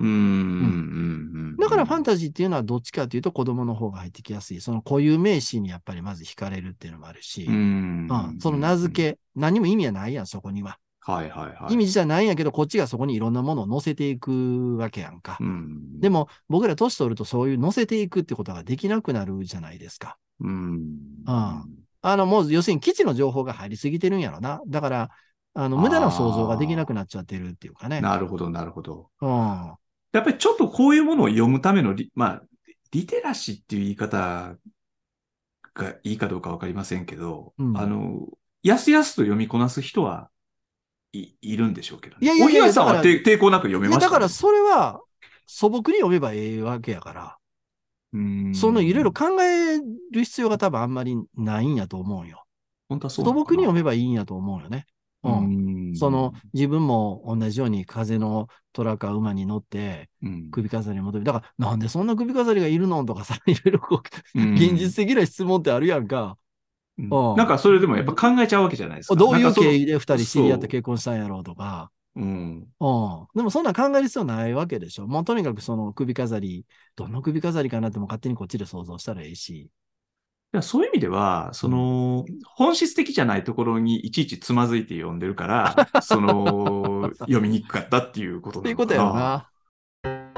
[1.59, 4.61] だからファンタタジーっていうのはどっちかというと子供の方が入ってきやすい。
[4.61, 10.77] その固有名詞にやっぱりまず惹かれるっていうのもあるし、うんうんその名付け、何も意味はないやん、そこには。
[11.01, 11.73] はいはいはい。
[11.73, 15.37] 意味自体ないんやけど、こっちがそこにいろんなものを載せていくわけやんか。
[15.39, 15.99] うん。
[15.99, 20.17] でも、僕ら年取るとそういう載せていくってことができなくなるじゃないですか。
[20.39, 20.97] うん。
[21.27, 21.63] あ
[22.01, 24.61] あの、もう要するに基地の情報が入りすぎてるんやろな。
[24.67, 25.09] だから、
[25.55, 28.01] あの、無駄な想像ができなくなっちゃってるっていうかね。
[28.01, 29.09] なるほど、なるほど。
[29.21, 29.73] うん。
[30.11, 32.43] やっぱりちょっとこういうものを読むためのリ、まあ、
[32.91, 34.57] リテラシーっていう言い方
[35.73, 38.27] がいいかどうかわかりませんけど、うんあの、
[38.63, 40.29] やすやすと読みこなす人は
[41.13, 42.19] い、いるんでしょうけどね。
[42.21, 45.01] いやいやいやおひやさんは抵抵抗なく読めました、だからそれは
[45.47, 47.37] 素朴に読めばええわけやから、
[48.11, 49.79] うんそのいろいろ考え
[50.11, 52.45] る必要が多分あんまりないんやと思うよ。
[52.89, 54.85] 本当はそう素朴に読めばいいんやと思うよね。
[55.29, 55.89] うん。
[55.89, 63.05] うんその、自分も同じように風の虎か馬に乗ってうん首飾りに求めだからなんでそんな首飾りがいるの？
[63.05, 64.01] とかさ、 いろいろこ
[64.35, 66.37] う、うん現実的な質問ってあるやんか。
[66.97, 69.15] うんうんなんかそれでもやっぱ考えちゃうわけじゃないですか。
[69.15, 71.91] どういう経緯で二人知り合って結婚したんやろうとか。
[72.15, 72.23] うん。
[72.23, 73.27] うん。
[73.35, 75.07] でもそんなん考える必要ないわけでしょ。
[75.07, 79.69] もうとにかくその首飾り、どの首飾りかなっても勝手にこっちで想像したらええし。
[80.55, 89.21] いやそういう意味では、その、本質的じゃないところにいちいちつまずいて読んでるから、 その、読みにくかったっていうことっていうことなのかな。
[89.21, 89.49] や
[90.05, 90.31] ろな。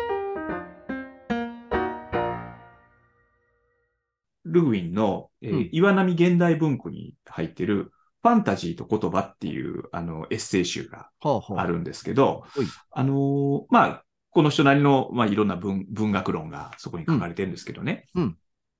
[4.45, 7.91] ルグウィンの、えーうん岩波現代文庫に入ってる、
[8.23, 11.11] ファンタジーと言葉っていう、あの、エッセイ集が。
[11.21, 18.07] あるんですけどほい、あのーまあ、この人なりの、まあ、いろんな文文学論がそこに書かれてるんですけどね。
[18.15, 18.37] うんうん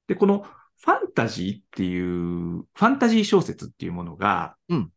[0.08, 0.46] で、この
[0.80, 4.92] ファンタジーっていう、ファンタジー小説っていうものが、うん。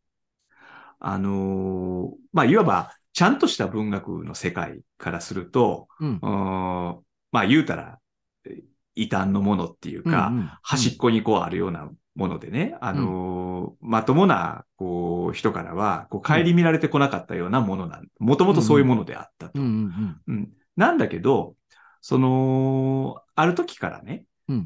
[0.98, 6.18] あのーまあ、いわば、ちゃんとした文学の世界からすると、うん。
[6.20, 7.98] まあ、言うたら、
[8.44, 8.62] え
[8.94, 10.50] 異端のものっていうか、うんうん。
[10.62, 19.60] 端っこにこうあるようなものでね、あのーまともな、こう、人からは、こう、顧みられてこなかったようなものなん、もともとそういうものであったと。
[19.60, 21.56] うんうんうんなんだけど、
[22.00, 24.24] その、ある時からね、うん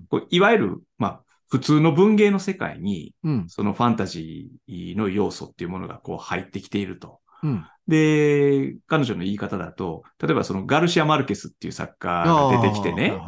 [0.09, 1.21] こういわゆる、まあ、
[1.55, 3.45] 普通の文芸の世界に、うん。
[3.49, 7.21] そのファンタジーの要素っていうものがこう入ってきていると。
[7.43, 7.65] うん。
[7.87, 13.21] で、彼女の言い方だと、例えばそのガルシア・マルケスっていう作家が出てきてね、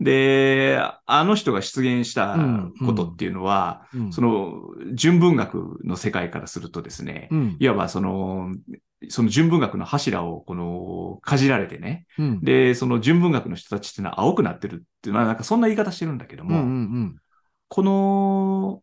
[0.00, 2.36] で、あの人が出現した
[2.84, 4.12] ことっていうのは、うん。
[4.12, 4.52] その
[4.92, 7.56] 純文学の世界からするとですね、うん。
[7.58, 8.54] いわばその、
[9.10, 12.40] その純文学の柱をこの、かじられてね、うん。
[12.40, 17.16] で、その純文学の人たちっていうのは青くなってるっていうのは、なんかそんな言い方してるんだけども、うんうん
[17.68, 18.82] この、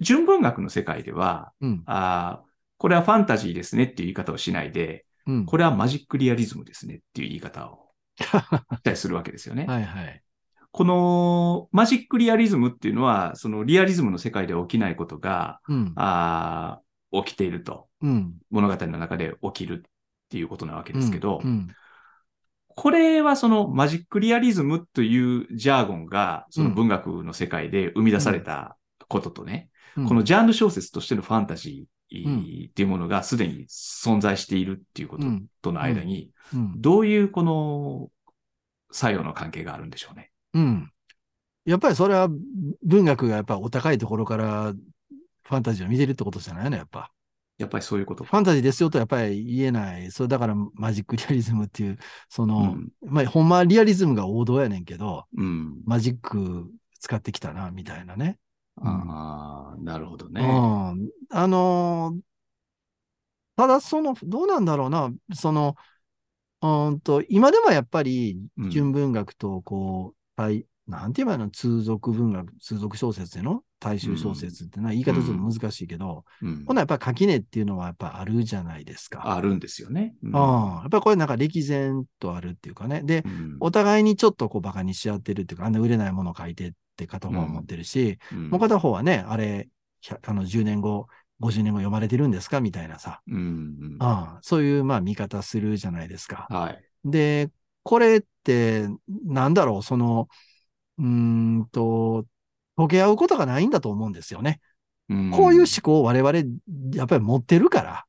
[0.00, 1.82] 純文学の世界では、うん。
[1.86, 5.46] あーこれはファンタジーですねっていう言い方をしないで、うん。
[5.46, 9.66] これはマジックリアリズムですねっていう言い方を したりするわけですよね。
[9.66, 10.22] はいはい。
[10.72, 15.92] このマジックリアリズムっていうのは、そのリアリズムの世界で起きないことが、うん。
[15.94, 16.81] あー
[17.12, 17.88] 起きていると。
[18.00, 18.34] うん。
[18.50, 19.90] 物語の中で起きるっ
[20.30, 21.68] ていうことなわけですけど、うん。
[22.68, 28.76] これはそのマジックリアリズムというジャーゴンが、その文学の世界で生み出された
[29.08, 30.08] こととね、うん。
[30.08, 35.46] このジャンル小説としてのファンタジーっていうものがすでに存在しているっていうことうん。
[35.60, 36.80] との間に、うん。
[36.80, 38.10] どういうこの
[38.90, 40.30] 作用の関係があるんでしょうね？
[40.54, 40.90] うん。
[41.64, 42.28] やっぱりそれは
[42.82, 44.72] 文学がやっぱお高いところから
[45.52, 47.12] ファンタジーを見てるってことじゃないの、やっぱ。
[47.58, 50.10] やっぱりそういうことファンタジーですよとやっぱり言えない。
[50.10, 51.98] それだからマジックリアリズムっていう、
[52.30, 55.82] その、うんまあ、ほんまはリアリズムが王道やねんけど、うん。
[55.84, 58.38] マジック使ってきたな、みたいなね。
[58.80, 60.40] ああ、なるほどね。
[60.40, 61.10] うん。
[61.30, 62.20] あのー
[63.54, 65.76] ただその、どうなんだろうな、その、
[66.62, 71.50] うーんと、今でもやっぱりうん純文学と、こう、対、なんて言えばいいの？
[71.50, 79.34] 通俗文学、通俗小説での大衆小説ってな、言い方ちょっと難しいけど、うんほなやっぱ垣根っていうのはやっぱあるじゃないですか。
[79.34, 80.14] あるんですよね。
[80.22, 80.34] うんうん。
[80.34, 83.02] やっぱりこれなんか歴然とあるっていうかね。
[83.02, 89.68] でう、んお互いにちょっとこうバカにし合ってるっていうか、あんな売れないものを書いてって片方は思ってるし、うんもう片方はね、あれ、
[90.22, 91.08] あの10年後、
[91.40, 92.60] 50年後読まれてるんですか？
[92.60, 96.46] みたいなさ、うんうんああそういうまあ見方するじゃないですか。
[96.50, 96.84] はい。
[97.04, 97.50] で、
[97.82, 98.86] これって、
[99.24, 100.28] なんだろう、その、
[100.98, 102.26] うーんと、
[102.78, 104.60] 溶け合うことがないんだと思うんですよね。
[105.08, 106.38] こういう思考を我々、
[106.94, 108.04] やっぱり持ってるから、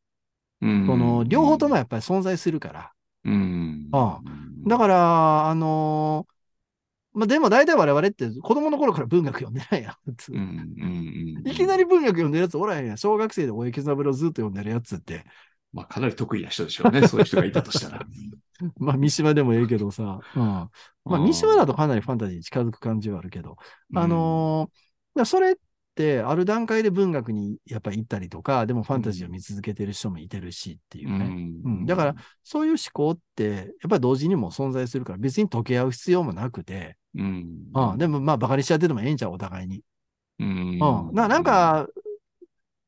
[0.61, 2.91] うんその、両方ともやっぱり存在するから。
[3.25, 4.19] うんあ
[4.67, 6.33] だから、あのー
[7.13, 9.93] まあ、でも大体我々って子供の頃から文学読んでないやん。
[10.05, 12.97] 普通うんうんうんいきなり文学読んでるやつおらへんやん。
[12.97, 15.25] 小学生で大江健三郎ずっと読んでるやつって。
[15.73, 17.07] まあ、かなり得意な人でしょうね。
[17.07, 17.99] そういう人がいたとしたら。
[18.77, 20.19] まあ、三島でもええけどさ。
[20.35, 20.41] うん。
[20.41, 20.69] ま
[21.05, 23.57] あ、三島だとかなりファンタジーに近づく感じはあるけど。
[23.93, 24.83] あのー
[25.25, 25.55] それっ
[25.93, 31.25] て、ある段階で文学にやっぱり行ったりとか、でもファンタジーを見続けてる人もいてるしっていううん、ね。
[31.65, 37.57] うんだから、そういう思考って、やっぱり同時にも存在するから、別に溶け合う必要もなくて、うん。
[37.75, 39.83] うん、でもまあ、バカにしちゃっててもええんちゃう、お互いに。
[40.39, 41.13] うん、うん。
[41.13, 41.87] ななん、か、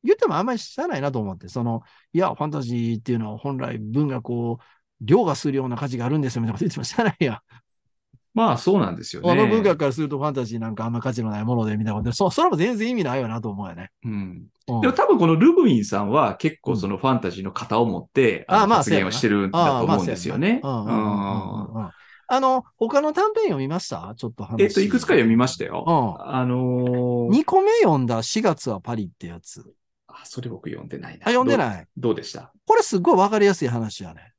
[0.02, 4.58] 言ってもあんまりしゃあないなと思って、その、いや、ファンタジーっていうのは本来文学を
[5.00, 7.38] 凌駕するような価値があるんですよ、みたいなこと言ってもしゃあないやん。
[8.34, 9.30] まあ、そうなんですよね。
[9.30, 13.90] あの文学からするとファンタジーなんかあんま価値のないもので、みたいなことで、そそれも全然意味ないよなと思うよね。
[14.04, 14.12] うん。
[14.68, 20.60] うんでも多分このルブインさんは結構そのファンタジーの型を持って、あのまあ発言をしてるんだと思うんですよね。
[22.28, 24.12] あの、他の短編読みました？
[24.16, 24.60] ちょっと話。
[24.62, 25.84] えっと、いくつか読みましたよ。
[25.86, 25.90] う
[26.24, 29.64] んあのー2個目読んだ4月はパリってやつ。
[30.08, 31.28] あ、それ僕読んでないな。
[31.28, 31.56] あ、読んでい？
[31.58, 31.86] ない。
[31.96, 32.52] どうでした？
[32.66, 34.32] これすっごいわかりやすい話やね。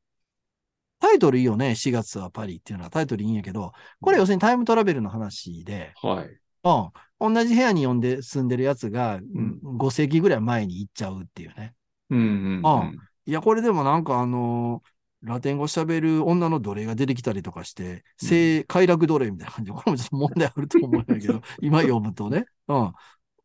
[1.08, 1.76] タイトルいいよね。
[1.76, 6.39] 4月はパリっていうのはタイトルいいんやけど、これ要するにタイムトラベルの話で、はい。
[6.64, 7.34] うん。
[7.34, 11.74] 同じ部屋に呼んで住んでるやつが、ん5世紀ぐらい前に行っちゃうっていうね。
[12.10, 12.22] うんう
[12.62, 12.91] ん、あ
[13.26, 14.89] いや、これでもなんかあのー
[15.24, 22.45] ラテン語喋る女の奴隷が出てきたりとかして、性快楽奴隷みたいな感じで、これもちょっと問題あると思うんだけど、 今読むとね。
[22.68, 22.93] うん。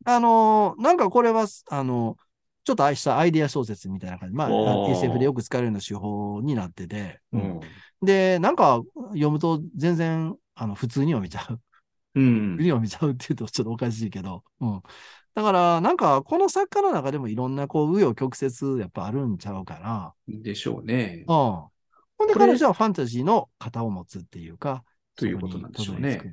[0.05, 2.19] あのーなんかこれは、あの
[2.65, 4.35] ちょっと愛したアイデア小説みたいな感じ。
[4.35, 7.61] まあ、SF でよく使われるような手法になってて、ううんん。
[8.03, 11.61] で、なんか読むと全然、あの、普通に読めちゃう。
[12.15, 14.83] うん普通に読めちゃうっていうとちょっとおかしいけど、うん。
[15.35, 20.15] だから、なんか、この作家の中でもいろんな、こう、紆余曲折、やっぱあるんちゃうかな。
[20.29, 21.25] でしょうね。
[21.27, 21.35] うん。
[21.35, 21.71] ほ
[22.25, 24.85] んで、彼女はファンタジーの型を持つっていうか、
[25.17, 26.33] ということなんでしょうね。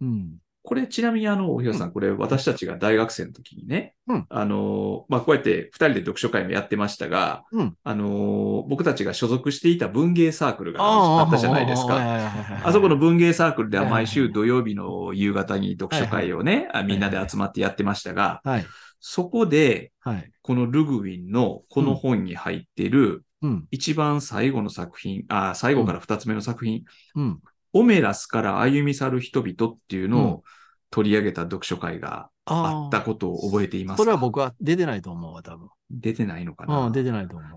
[0.00, 0.38] うん。
[0.64, 11.96] これちなみにあの、大平さん、これ私たちが大学生の時にね、うんあの、まあ、こうやって二人で読書会もやってましたが、うんあの、僕たちが所属していた文芸サークルがあったじゃないですか。
[11.96, 18.66] かあそこの文芸サークルでは毎週土曜日の夕方に読書会をね、あみんなで集まってやってましたが、はい。
[19.00, 20.30] そこで、はい。
[20.42, 23.66] このルグウィンのこの本に入っているうん。
[23.70, 26.84] 一番最後の作品、あ最後から二つ目の作品、
[27.16, 27.40] うん。
[27.72, 30.42] オメラスから歩み去る人々っていうのうんを
[30.90, 34.02] 取り上げた読書会があったことを覚えていますか？
[34.02, 35.68] それは僕は出てないと思うわ、多分。
[35.90, 37.50] 出てないのかな、うん、出てないと思う。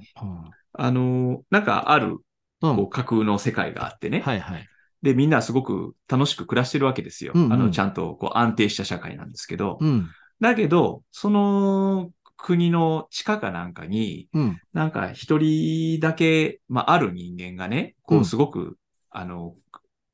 [0.71, 2.17] あの、なんかある
[2.61, 2.71] うん。
[2.73, 2.75] う。
[2.77, 4.21] こうん架空の世界があってね。
[4.21, 4.67] はいはい。
[5.01, 7.33] で、みんなすごく楽しく暮らしてるわけですよ。
[7.35, 9.77] うんうんあの、ちゃんとこう安定した社会なんですけど。
[9.81, 10.09] うん。
[10.39, 14.59] だけど、その国の地下かなんかに、うん。
[14.71, 18.77] なんか一人だけ、まあ、ある人間がね、こううんすごく、
[19.11, 19.55] あの、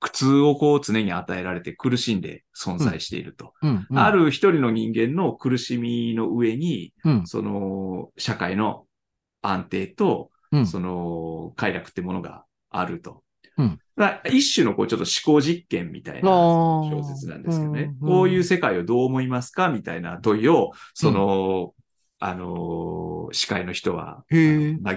[0.02, 3.54] 苦痛をこう常に与えられて苦しんで存在していると。
[3.62, 3.88] うん。
[3.90, 7.28] うんあ、る一人の人間の苦しみの上に、うん。
[7.28, 8.86] その社会の
[9.44, 10.68] 安定と、うん。
[10.68, 13.24] その快楽ってものがあると。
[14.32, 17.94] 一種のこうちょっと思考実験みたいな小説なんですけどね。
[18.02, 21.74] うんこういう世界をどう思いますかみたいな問いを、その、
[22.20, 24.36] あのー司会の人は投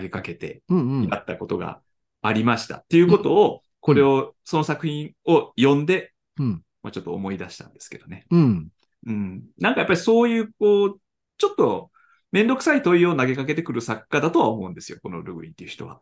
[0.00, 0.62] げかけて。
[1.10, 1.80] やったことが
[2.22, 2.78] ありました。
[2.78, 6.62] っていうことを、これを、その作品を読んで、うん。
[6.82, 8.24] まあ、ちょっと思い出したんですけどね。
[8.30, 8.68] うん。
[9.06, 9.42] うん。
[9.58, 11.00] なんかやっぱりそういう、こう、
[11.36, 11.90] ちょっと、
[12.32, 14.98] めんどくさい問いを投げかけてくる作家だとは思うんですよ。
[15.02, 16.00] このルグインっていう人は。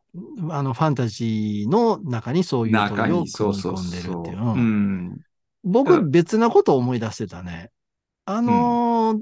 [0.50, 4.22] あの、ファンタジーの中にそういう中問いを組み込んでるそう。
[4.22, 4.38] っていう。
[4.38, 5.20] ううんん。
[5.64, 7.70] 僕、別なことを思い出してたね。
[8.26, 9.20] あのー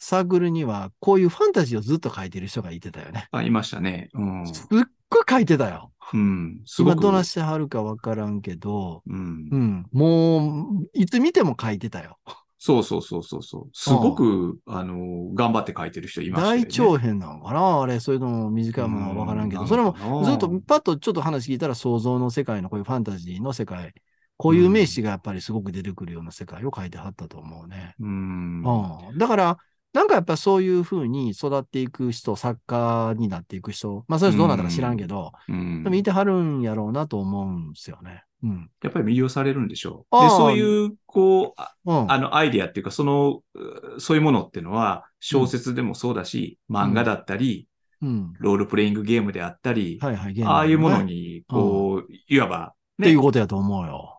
[0.00, 3.26] サークルには、こういうファンタジーをずっと書いてる人がいてたよね。
[3.32, 4.10] あ、いましたね。
[4.14, 4.46] うん。
[4.46, 5.92] すっごい書いてたよ。
[6.12, 6.60] うん。
[6.64, 7.02] すご今く。
[7.02, 9.56] どなしてはるかわからんけど、うんう。
[9.56, 9.86] ん。
[9.92, 12.18] もう、いつ見ても書いてたよ。
[12.60, 13.70] そうそうそうそうそう。
[13.72, 16.62] すごく、あの、頑張って書いてる人いましたよね。
[16.64, 17.82] 大長編なのかな？
[17.82, 19.94] あれ、それとも短いものはわからんけど、それも
[20.24, 23.94] ずっとパッとちょっと話聞いたら想像の世界のこういうファンタジーの世界、
[24.36, 27.94] こういう名詞がやっぱりすごく出てくるような世界を書いてはったと思うね。
[28.00, 28.62] うん。
[28.62, 29.18] うん。
[29.18, 29.58] だから、
[29.92, 38.24] なんかやっぱそういう風に育っていく人、作家になっていく人、まあそういう人どうなったか知らんけど、うんでもいてはるんやろうなと思うんですよね。
[38.42, 38.70] うん。
[38.82, 40.20] やっぱり魅了されるんでしょう。
[40.20, 42.12] で、そういう、こう、あうん。
[42.12, 47.66] あの、アイディアっていうか、その、うそういうものっていうのは、小説でもそうだし、漫画だったり、
[48.00, 48.32] うん。
[48.38, 50.34] ロールプレイングゲームであったり、はいはい。
[50.34, 54.17] ゲームああいうものねに、こう、いわば、っていねうことやと思うよ。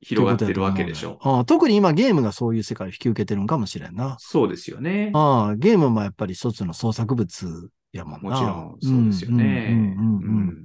[0.00, 1.30] 広がってるわけでしょう。
[1.38, 4.16] うん特に今ゲームがそういう世界を引き受けてるんかもしれんな。
[4.18, 5.10] そうですよね。
[5.14, 8.30] ああゲームもやっぱり一つの創作物やもんな。
[8.30, 9.68] もちろん、そうですよね。
[9.70, 10.64] うんうんうんうんうん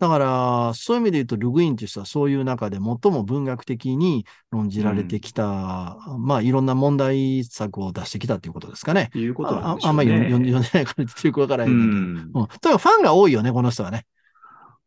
[0.00, 10.04] だから、そういう意味で言うと、ルグインという人はそういう中で最も文学的に論じられてきた、まあいろんな問題作を出してきたということですかねいうことなんあでしょうんね。
[10.04, 11.86] あまり読ん読んでないからよくわからへんうねん。
[11.88, 12.30] うん。
[12.32, 14.06] とにかくファンが多いよね、この人はね。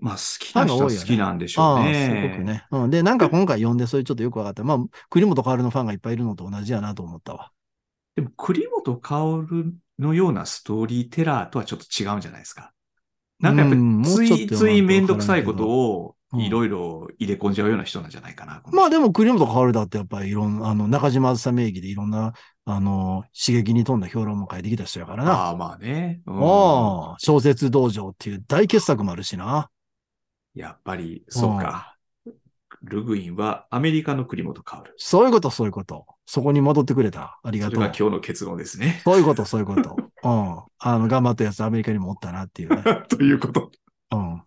[0.02, 2.24] まあ、好きな人は好きなんでしょうああ、ね。
[2.24, 2.66] すごくね。
[2.72, 2.89] うん。
[2.89, 4.64] で、なんか今回読んで、それちょっとよくわかった。
[4.64, 4.78] まあ、
[5.10, 7.52] 栗本薫のファンがいっぱいいるのと同じやなと思ったわ。
[8.16, 12.74] でも、栗本薫のようなストーリーテラーとはちょっと違うんじゃないですか。
[13.39, 18.62] なんかやっぱうんり、ついついめんどくさいことをうんいろいろ入れ込んじゃうような人なんじゃないかな。
[18.62, 22.34] この人まあでも栗本薫だってやっぱりいろんな、あの、中島あずさ名義でいろんな、
[22.64, 25.34] あの、刺激に富んだ評論も書いてきた人やからな。
[25.34, 26.22] ああ、まあね。
[26.26, 29.70] うんああ、小説道場っていう大傑作もあるしな。
[30.56, 31.97] やっぱり、そうか。
[32.84, 34.91] ルグインはアメリカの栗本薫。
[34.97, 36.06] そういうこと、そういうこと。
[36.26, 37.39] そこに戻ってくれた。
[37.43, 37.93] ありがとうそれが。
[37.97, 39.02] 今日の結論ですね。
[39.04, 39.95] そういうこと、そういうこと。
[40.24, 40.64] うん。
[40.80, 42.84] あの、頑張ったやつアメリカにもおったなっていうね。
[43.08, 43.72] ということ。
[44.12, 44.41] うん。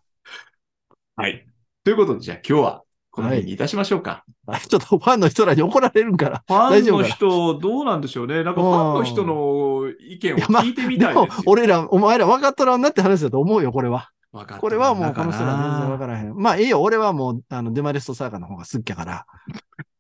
[1.17, 1.47] はい。
[1.85, 4.25] ということで、じゃあ今日はこの辺にいたしましょうか。
[4.49, 6.43] あちょっとファンの人らに怒られるんから。
[6.49, 8.43] ファンの人、どうなんでしょうね。
[8.43, 14.11] なんかファンの人の意見を聞いてみたいですよ。、俺ら、お前ら分かっとらんなって話だと思うよ、これは。
[14.59, 16.35] これはもう、この人ら全然分からへん。
[16.35, 19.27] まあ、ええよ、俺はもう、あの、デマレストサーカーの方が好きやから。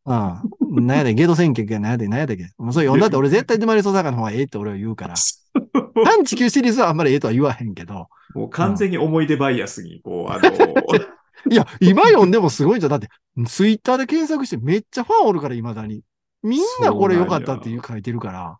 [0.06, 0.86] うん。
[0.86, 2.50] なんやで、ゲド戦局やなんやで、なんやでけ。
[2.58, 5.14] もうそれ読んだって俺絶対デマレストサーカーの方がええって俺は言うから。
[6.04, 8.08] 反地球シリーズはあんまりええとは言わへんけど。
[8.34, 10.50] もう完全に思い出バイアスに、こう、あの、
[11.50, 12.90] いや、今読んでもすごいんじゃん。
[12.90, 13.08] だって、
[13.46, 16.02] ツイッターで検索してめっちゃファンおるから、未だに。
[16.42, 18.58] みんなこれ良かったっていう書いてるから。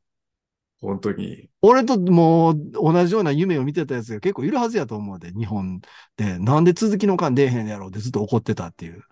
[0.84, 1.48] 本当に。
[1.62, 5.80] 俺ともう同じような夢を見てたやつが結構いるはずやと思うで、日本
[6.16, 6.38] で。
[6.38, 9.02] なんで続きの感出えへんやろうってずっと怒ってたっていう。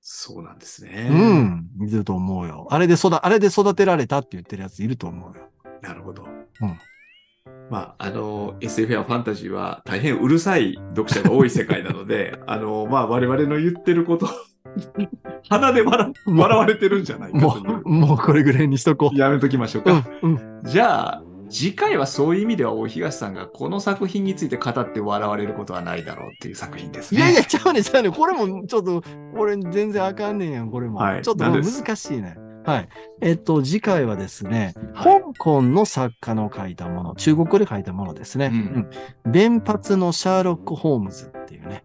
[0.00, 1.08] そうなんですね。
[1.10, 1.68] うん。
[1.76, 2.66] 見てると思うよ。
[2.70, 5.50] あれで育、あれで育てられたって言ってるやついると思うよ。
[5.82, 6.24] なるほど。
[6.24, 6.78] うん
[7.70, 14.28] まあ、あの、SF やファンタジーは大変うるさい読者が多い世界なので、 あの、まあ、我々の言ってること
[15.48, 19.16] 鼻で笑笑われてるんじゃないかもうう、もうこれぐらいにしとこう。
[19.16, 19.94] やめときましょううか。
[19.94, 20.60] ん、うん。
[20.64, 27.20] じゃあ、次回はそういう意味では大東さんがこの作品について語って笑われることはないだろうっていう作品ですね。
[27.20, 28.10] いやいや、ちゃうね、ちゃうね。
[28.10, 29.02] これもちょっと、
[29.36, 31.00] これ全然あかんねんやん、これも。
[31.00, 32.36] はいちょっと難しいね。
[32.64, 32.88] はい。
[33.20, 38.50] えっと、次回はですね、はい香港の作家の書いたもの、中国語で書いたものですね。
[38.52, 38.90] うん
[39.24, 39.32] うん。
[39.32, 41.82] 弁髪のシャーロック・ホームズっていうね。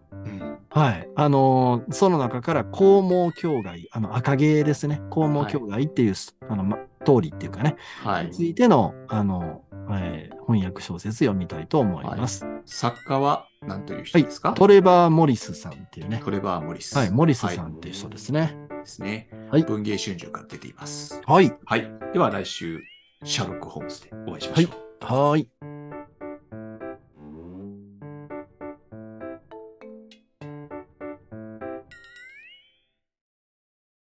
[0.76, 1.08] うんはい。
[1.16, 5.00] あのーその中から、黄毛境外、あの、赤毛ですね。
[5.10, 6.14] 黄毛境外っていう、
[6.48, 8.30] あの、ま、通りっていうかね、はいに。
[8.32, 12.46] ついての、あの、えー翻訳小説読みたいと思います。
[12.66, 16.20] 作家は何という人ですか、トレバー・モリスさんっていうね。
[16.24, 16.96] トレバー・モリス。
[16.96, 18.56] はい、モリスさんっていう人ですね。
[18.70, 19.28] ですね。
[19.50, 21.20] はい文芸春秋から出ています。
[21.26, 21.52] はい。
[21.64, 21.90] はい。
[22.12, 22.80] では来週、
[23.24, 25.30] シャーロック・ホームズでお会いしましょう。
[25.30, 25.75] はい。